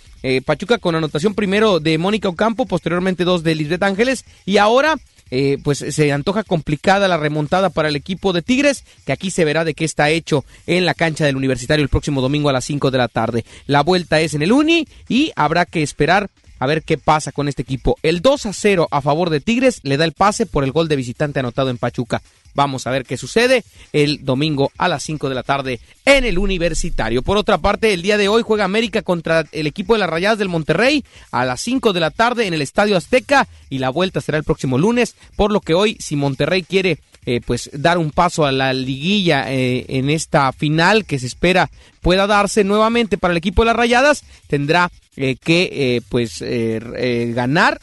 [0.45, 4.97] Pachuca con anotación primero de Mónica Ocampo, posteriormente dos de Lisbeth Ángeles y ahora
[5.31, 9.45] eh, pues se antoja complicada la remontada para el equipo de Tigres, que aquí se
[9.45, 12.65] verá de qué está hecho en la cancha del Universitario el próximo domingo a las
[12.65, 13.45] 5 de la tarde.
[13.67, 17.49] La vuelta es en el Uni y habrá que esperar a ver qué pasa con
[17.49, 17.97] este equipo.
[18.03, 20.89] El 2 a 0 a favor de Tigres le da el pase por el gol
[20.89, 22.23] de visitante anotado en Pachuca.
[22.59, 26.39] Vamos a ver qué sucede el domingo a las 5 de la tarde en el
[26.39, 27.23] Universitario.
[27.23, 30.41] Por otra parte, el día de hoy juega América contra el equipo de las Rayadas
[30.41, 34.21] del Monterrey a las 5 de la tarde en el Estadio Azteca y la vuelta
[34.21, 38.11] será el próximo lunes, por lo que hoy si Monterrey quiere eh, pues dar un
[38.11, 43.31] paso a la liguilla eh, en esta final que se espera pueda darse nuevamente para
[43.31, 47.81] el equipo de las Rayadas, tendrá eh, que pues ganar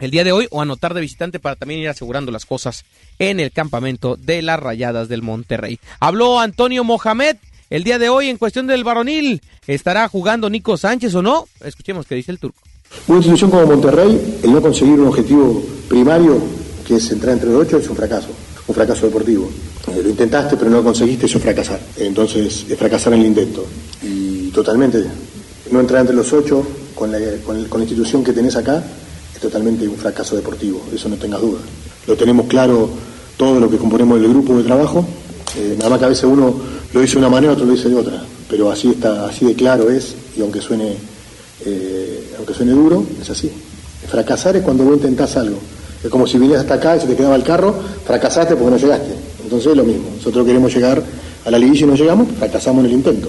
[0.00, 2.84] el día de hoy o anotar de visitante para también ir asegurando las cosas
[3.18, 5.78] en el campamento de las Rayadas del Monterrey.
[6.00, 7.36] Habló Antonio Mohamed
[7.68, 9.42] el día de hoy en cuestión del varonil.
[9.66, 11.46] ¿Estará jugando Nico Sánchez o no?
[11.64, 12.58] Escuchemos qué dice el turco.
[13.06, 16.42] Una institución como Monterrey, el no conseguir un objetivo primario,
[16.84, 18.28] que es entrar entre los ocho, es un fracaso,
[18.66, 19.48] un fracaso deportivo.
[19.92, 21.78] Eh, lo intentaste, pero no lo conseguiste, eso es fracasar.
[21.98, 23.64] Entonces, es fracasar en el intento.
[24.02, 25.04] Y totalmente,
[25.70, 28.82] no entrar entre los ocho con la, con la institución que tenés acá
[29.40, 31.60] totalmente un fracaso deportivo, eso no tengas duda.
[32.06, 32.90] Lo tenemos claro
[33.36, 35.04] todo lo que componemos del grupo de trabajo,
[35.56, 36.54] eh, nada más que a veces uno
[36.92, 39.54] lo dice de una manera, otro lo dice de otra, pero así está, así de
[39.54, 40.94] claro es, y aunque suene,
[41.64, 43.50] eh, aunque suene duro, es así.
[44.08, 45.58] Fracasar es cuando vos intentás algo.
[46.02, 47.74] Es como si vinieras hasta acá y se te quedaba el carro,
[48.06, 49.14] fracasaste porque no llegaste.
[49.42, 50.08] Entonces es lo mismo.
[50.16, 51.02] Nosotros queremos llegar
[51.44, 53.28] a la liguilla y no llegamos, fracasamos en el intento.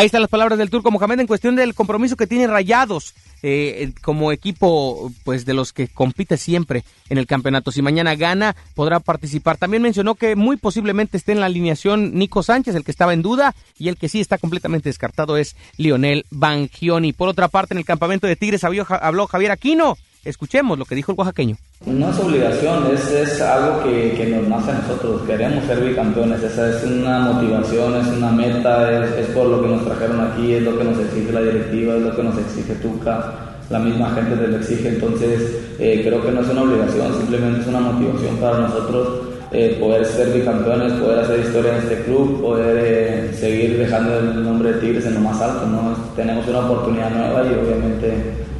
[0.00, 3.92] Ahí están las palabras del Turco Mohamed en cuestión del compromiso que tiene Rayados eh,
[4.00, 7.70] como equipo pues de los que compite siempre en el campeonato.
[7.70, 9.58] Si mañana gana, podrá participar.
[9.58, 13.20] También mencionó que muy posiblemente esté en la alineación Nico Sánchez, el que estaba en
[13.20, 17.12] duda, y el que sí está completamente descartado es Lionel Bangioni.
[17.12, 19.98] Por otra parte, en el campamento de Tigres habló Javier Aquino.
[20.24, 21.56] Escuchemos lo que dijo el oaxaqueño.
[21.86, 25.22] No es obligación, es, algo que, nos nace a nosotros.
[25.22, 29.68] Queremos ser bicampeones, esa es una motivación, es una meta, es, es, por lo que
[29.68, 32.74] nos trajeron aquí, es lo que nos exige la directiva, es lo que nos exige
[32.74, 33.32] Tuca,
[33.70, 34.88] la misma gente te lo exige.
[34.88, 39.78] Entonces, eh, creo que no es una obligación, simplemente es una motivación para nosotros eh,
[39.80, 44.74] poder ser bicampeones, poder hacer historia en este club, poder eh, seguir dejando el nombre
[44.74, 45.66] de Tigres en lo más alto.
[45.66, 45.96] ¿no?
[46.14, 48.12] Tenemos una oportunidad nueva y obviamente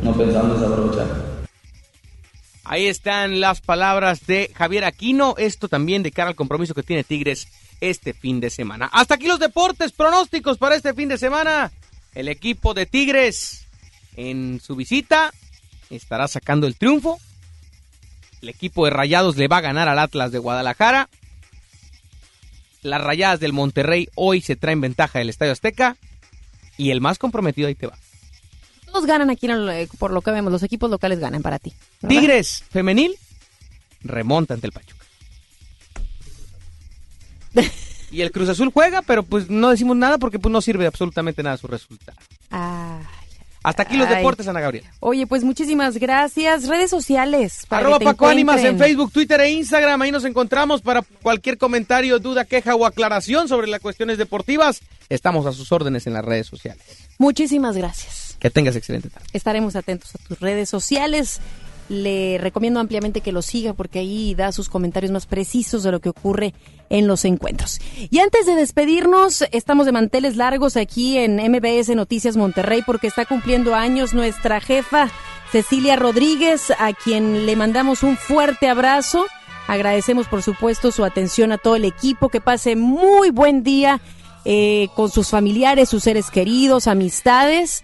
[0.02, 1.29] no pensamos desaprovechar.
[2.64, 5.34] Ahí están las palabras de Javier Aquino.
[5.38, 7.48] Esto también de cara al compromiso que tiene Tigres
[7.80, 8.90] este fin de semana.
[8.92, 11.72] Hasta aquí los deportes pronósticos para este fin de semana.
[12.14, 13.66] El equipo de Tigres
[14.16, 15.32] en su visita
[15.88, 17.18] estará sacando el triunfo.
[18.42, 21.08] El equipo de Rayados le va a ganar al Atlas de Guadalajara.
[22.82, 25.96] Las Rayadas del Monterrey hoy se traen ventaja del Estadio Azteca.
[26.76, 27.98] Y el más comprometido ahí te va.
[28.90, 29.46] Todos ganan aquí,
[29.98, 31.72] por lo que vemos, los equipos locales ganan para ti.
[32.06, 33.16] Tigres femenil
[34.02, 35.04] remonta ante el Pachuca.
[38.10, 41.42] y el Cruz Azul juega, pero pues no decimos nada porque pues no sirve absolutamente
[41.42, 42.18] nada su resultado.
[43.62, 44.90] Hasta aquí los deportes, Ana Gabriela.
[45.00, 46.66] Oye, pues muchísimas gracias.
[46.66, 47.66] Redes sociales.
[47.68, 50.00] Para Arroba Paco Ánimas en Facebook, Twitter e Instagram.
[50.00, 54.80] Ahí nos encontramos para cualquier comentario, duda, queja o aclaración sobre las cuestiones deportivas.
[55.10, 56.82] Estamos a sus órdenes en las redes sociales.
[57.18, 58.19] Muchísimas gracias.
[58.40, 59.26] Que tengas excelente tarde.
[59.32, 61.40] Estaremos atentos a tus redes sociales.
[61.90, 66.00] Le recomiendo ampliamente que lo siga porque ahí da sus comentarios más precisos de lo
[66.00, 66.54] que ocurre
[66.88, 67.80] en los encuentros.
[68.10, 73.26] Y antes de despedirnos, estamos de manteles largos aquí en MBS Noticias Monterrey porque está
[73.26, 75.10] cumpliendo años nuestra jefa
[75.50, 79.26] Cecilia Rodríguez, a quien le mandamos un fuerte abrazo.
[79.66, 82.28] Agradecemos por supuesto su atención a todo el equipo.
[82.28, 84.00] Que pase muy buen día
[84.44, 87.82] eh, con sus familiares, sus seres queridos, amistades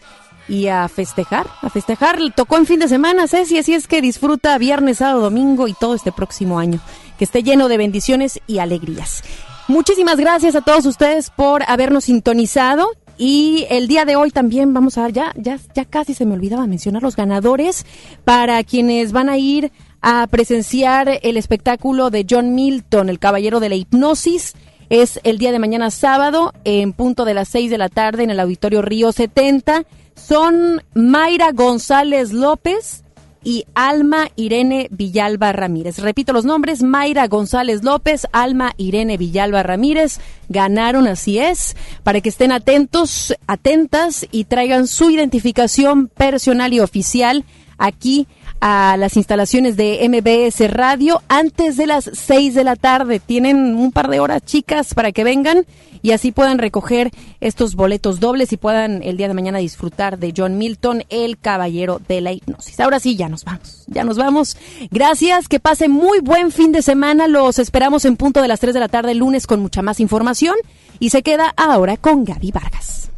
[0.49, 2.19] y a festejar, a festejar.
[2.35, 5.95] Tocó en fin de semana, Ceci, así es que disfruta viernes, sábado, domingo y todo
[5.95, 6.81] este próximo año.
[7.19, 9.23] Que esté lleno de bendiciones y alegrías.
[9.69, 12.91] Muchísimas gracias a todos ustedes por habernos sintonizado.
[13.19, 16.35] Y el día de hoy también vamos a ver, ya, ya, ya casi se me
[16.35, 17.87] olvidaba mencionar los ganadores
[18.25, 19.73] para quienes van a ir
[20.03, 24.53] a presenciar el espectáculo de John Milton, el caballero de la hipnosis.
[24.91, 28.31] Es el día de mañana sábado en punto de las 6 de la tarde en
[28.31, 29.85] el Auditorio Río 70
[30.17, 33.05] son Mayra González López
[33.45, 36.01] y Alma Irene Villalba Ramírez.
[36.01, 42.31] Repito los nombres, Mayra González López, Alma Irene Villalba Ramírez, ganaron, así es, para que
[42.31, 47.45] estén atentos, atentas y traigan su identificación personal y oficial
[47.79, 48.27] aquí
[48.61, 53.21] a las instalaciones de MBS Radio antes de las 6 de la tarde.
[53.21, 55.67] Tienen un par de horas, chicas, para que vengan
[56.03, 60.33] y así puedan recoger estos boletos dobles y puedan el día de mañana disfrutar de
[60.37, 62.79] John Milton, el caballero de la hipnosis.
[62.81, 64.57] Ahora sí, ya nos vamos, ya nos vamos.
[64.91, 67.27] Gracias, que pasen muy buen fin de semana.
[67.27, 69.99] Los esperamos en punto de las 3 de la tarde el lunes con mucha más
[69.99, 70.55] información
[71.01, 73.11] y se queda ahora con Gaby Vargas.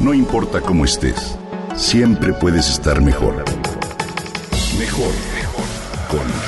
[0.00, 1.38] No importa cómo estés,
[1.74, 3.44] siempre puedes estar mejor.
[4.78, 5.64] Mejor, mejor.
[6.08, 6.44] Con.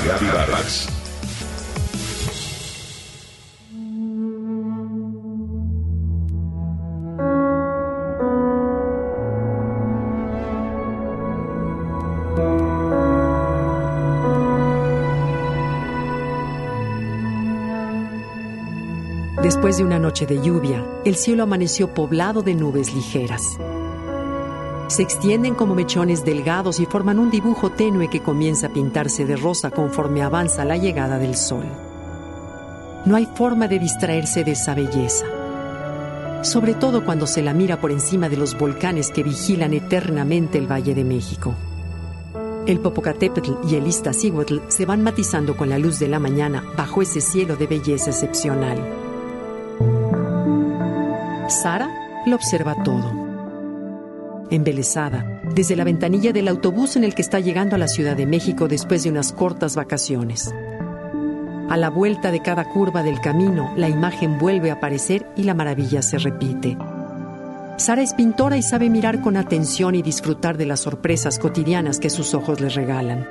[19.41, 23.57] Después de una noche de lluvia, el cielo amaneció poblado de nubes ligeras.
[24.87, 29.35] Se extienden como mechones delgados y forman un dibujo tenue que comienza a pintarse de
[29.35, 31.65] rosa conforme avanza la llegada del sol.
[33.05, 35.25] No hay forma de distraerse de esa belleza,
[36.41, 40.71] sobre todo cuando se la mira por encima de los volcanes que vigilan eternamente el
[40.71, 41.53] Valle de México.
[42.65, 47.01] El Popocatépetl y el Iztaccíhuatl se van matizando con la luz de la mañana bajo
[47.01, 48.77] ese cielo de belleza excepcional.
[51.49, 51.89] Sara
[52.25, 53.26] lo observa todo.
[54.49, 58.25] Embelesada, desde la ventanilla del autobús en el que está llegando a la Ciudad de
[58.25, 60.53] México después de unas cortas vacaciones.
[61.69, 65.53] A la vuelta de cada curva del camino, la imagen vuelve a aparecer y la
[65.53, 66.77] maravilla se repite.
[67.75, 72.09] Sara es pintora y sabe mirar con atención y disfrutar de las sorpresas cotidianas que
[72.09, 73.27] sus ojos le regalan.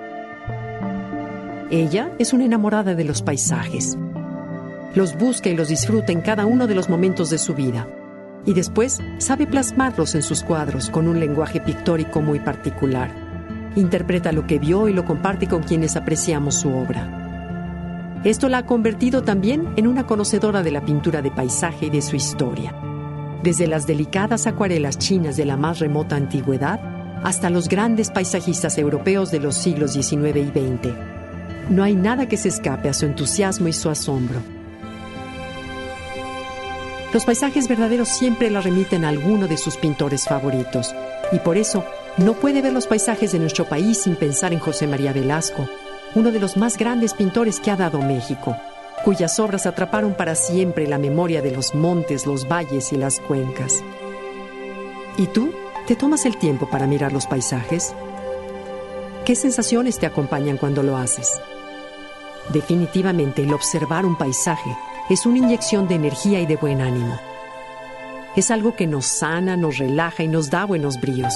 [1.71, 3.97] Ella es una enamorada de los paisajes.
[4.95, 7.89] Los busca y los disfruta en cada uno de los momentos de su vida
[8.47, 13.11] y después sabe plasmarlos en sus cuadros con un lenguaje pictórico muy particular.
[13.75, 18.21] Interpreta lo que vio y lo comparte con quienes apreciamos su obra.
[18.25, 22.01] Esto la ha convertido también en una conocedora de la pintura de paisaje y de
[22.01, 22.75] su historia.
[23.43, 26.81] Desde las delicadas acuarelas chinas de la más remota antigüedad
[27.23, 30.95] hasta los grandes paisajistas europeos de los siglos XIX y XX.
[31.71, 34.56] No hay nada que se escape a su entusiasmo y su asombro.
[37.13, 40.95] Los paisajes verdaderos siempre la remiten a alguno de sus pintores favoritos,
[41.33, 41.85] y por eso
[42.17, 45.69] no puede ver los paisajes de nuestro país sin pensar en José María Velasco,
[46.15, 48.57] uno de los más grandes pintores que ha dado México,
[49.05, 53.83] cuyas obras atraparon para siempre la memoria de los montes, los valles y las cuencas.
[55.17, 55.53] ¿Y tú?
[55.87, 57.95] ¿Te tomas el tiempo para mirar los paisajes?
[59.25, 61.41] ¿Qué sensaciones te acompañan cuando lo haces?
[62.53, 64.71] Definitivamente el observar un paisaje
[65.09, 67.19] es una inyección de energía y de buen ánimo.
[68.35, 71.33] Es algo que nos sana, nos relaja y nos da buenos bríos.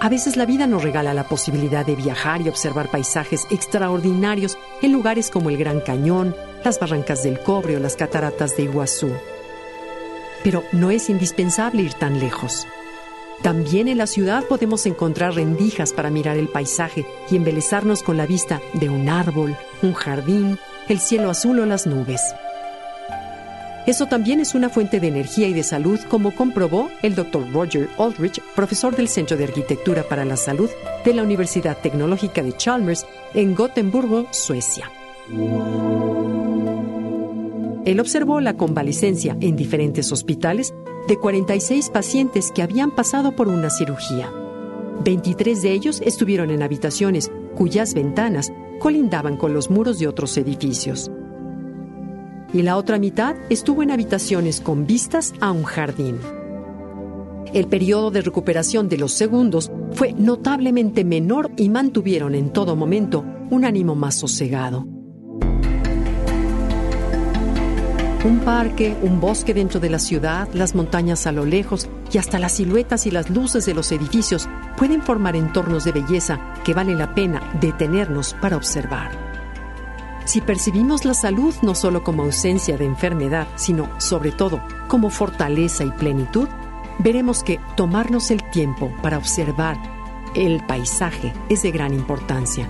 [0.00, 4.92] A veces la vida nos regala la posibilidad de viajar y observar paisajes extraordinarios en
[4.92, 9.10] lugares como el Gran Cañón, las Barrancas del Cobre o las Cataratas de Iguazú.
[10.44, 12.66] Pero no es indispensable ir tan lejos.
[13.42, 18.26] También en la ciudad podemos encontrar rendijas para mirar el paisaje y embelezarnos con la
[18.26, 20.58] vista de un árbol, un jardín,
[20.88, 22.20] el cielo azul o las nubes.
[23.86, 27.50] Eso también es una fuente de energía y de salud, como comprobó el Dr.
[27.52, 30.68] Roger Aldrich, profesor del Centro de Arquitectura para la Salud
[31.06, 34.90] de la Universidad Tecnológica de Chalmers en Gotemburgo, Suecia.
[37.86, 40.74] Él observó la convalecencia en diferentes hospitales
[41.06, 44.30] de 46 pacientes que habían pasado por una cirugía.
[45.04, 51.10] 23 de ellos estuvieron en habitaciones cuyas ventanas colindaban con los muros de otros edificios.
[52.52, 56.20] Y la otra mitad estuvo en habitaciones con vistas a un jardín.
[57.52, 63.24] El periodo de recuperación de los segundos fue notablemente menor y mantuvieron en todo momento
[63.50, 64.86] un ánimo más sosegado.
[68.24, 72.38] Un parque, un bosque dentro de la ciudad, las montañas a lo lejos y hasta
[72.38, 76.94] las siluetas y las luces de los edificios pueden formar entornos de belleza que vale
[76.94, 79.10] la pena detenernos para observar.
[80.24, 85.84] Si percibimos la salud no solo como ausencia de enfermedad, sino sobre todo como fortaleza
[85.84, 86.48] y plenitud,
[86.98, 89.76] veremos que tomarnos el tiempo para observar
[90.34, 92.68] el paisaje es de gran importancia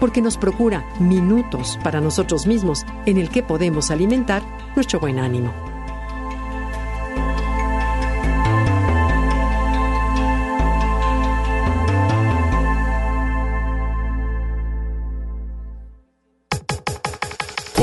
[0.00, 4.42] porque nos procura minutos para nosotros mismos en el que podemos alimentar
[4.74, 5.75] nuestro buen ánimo.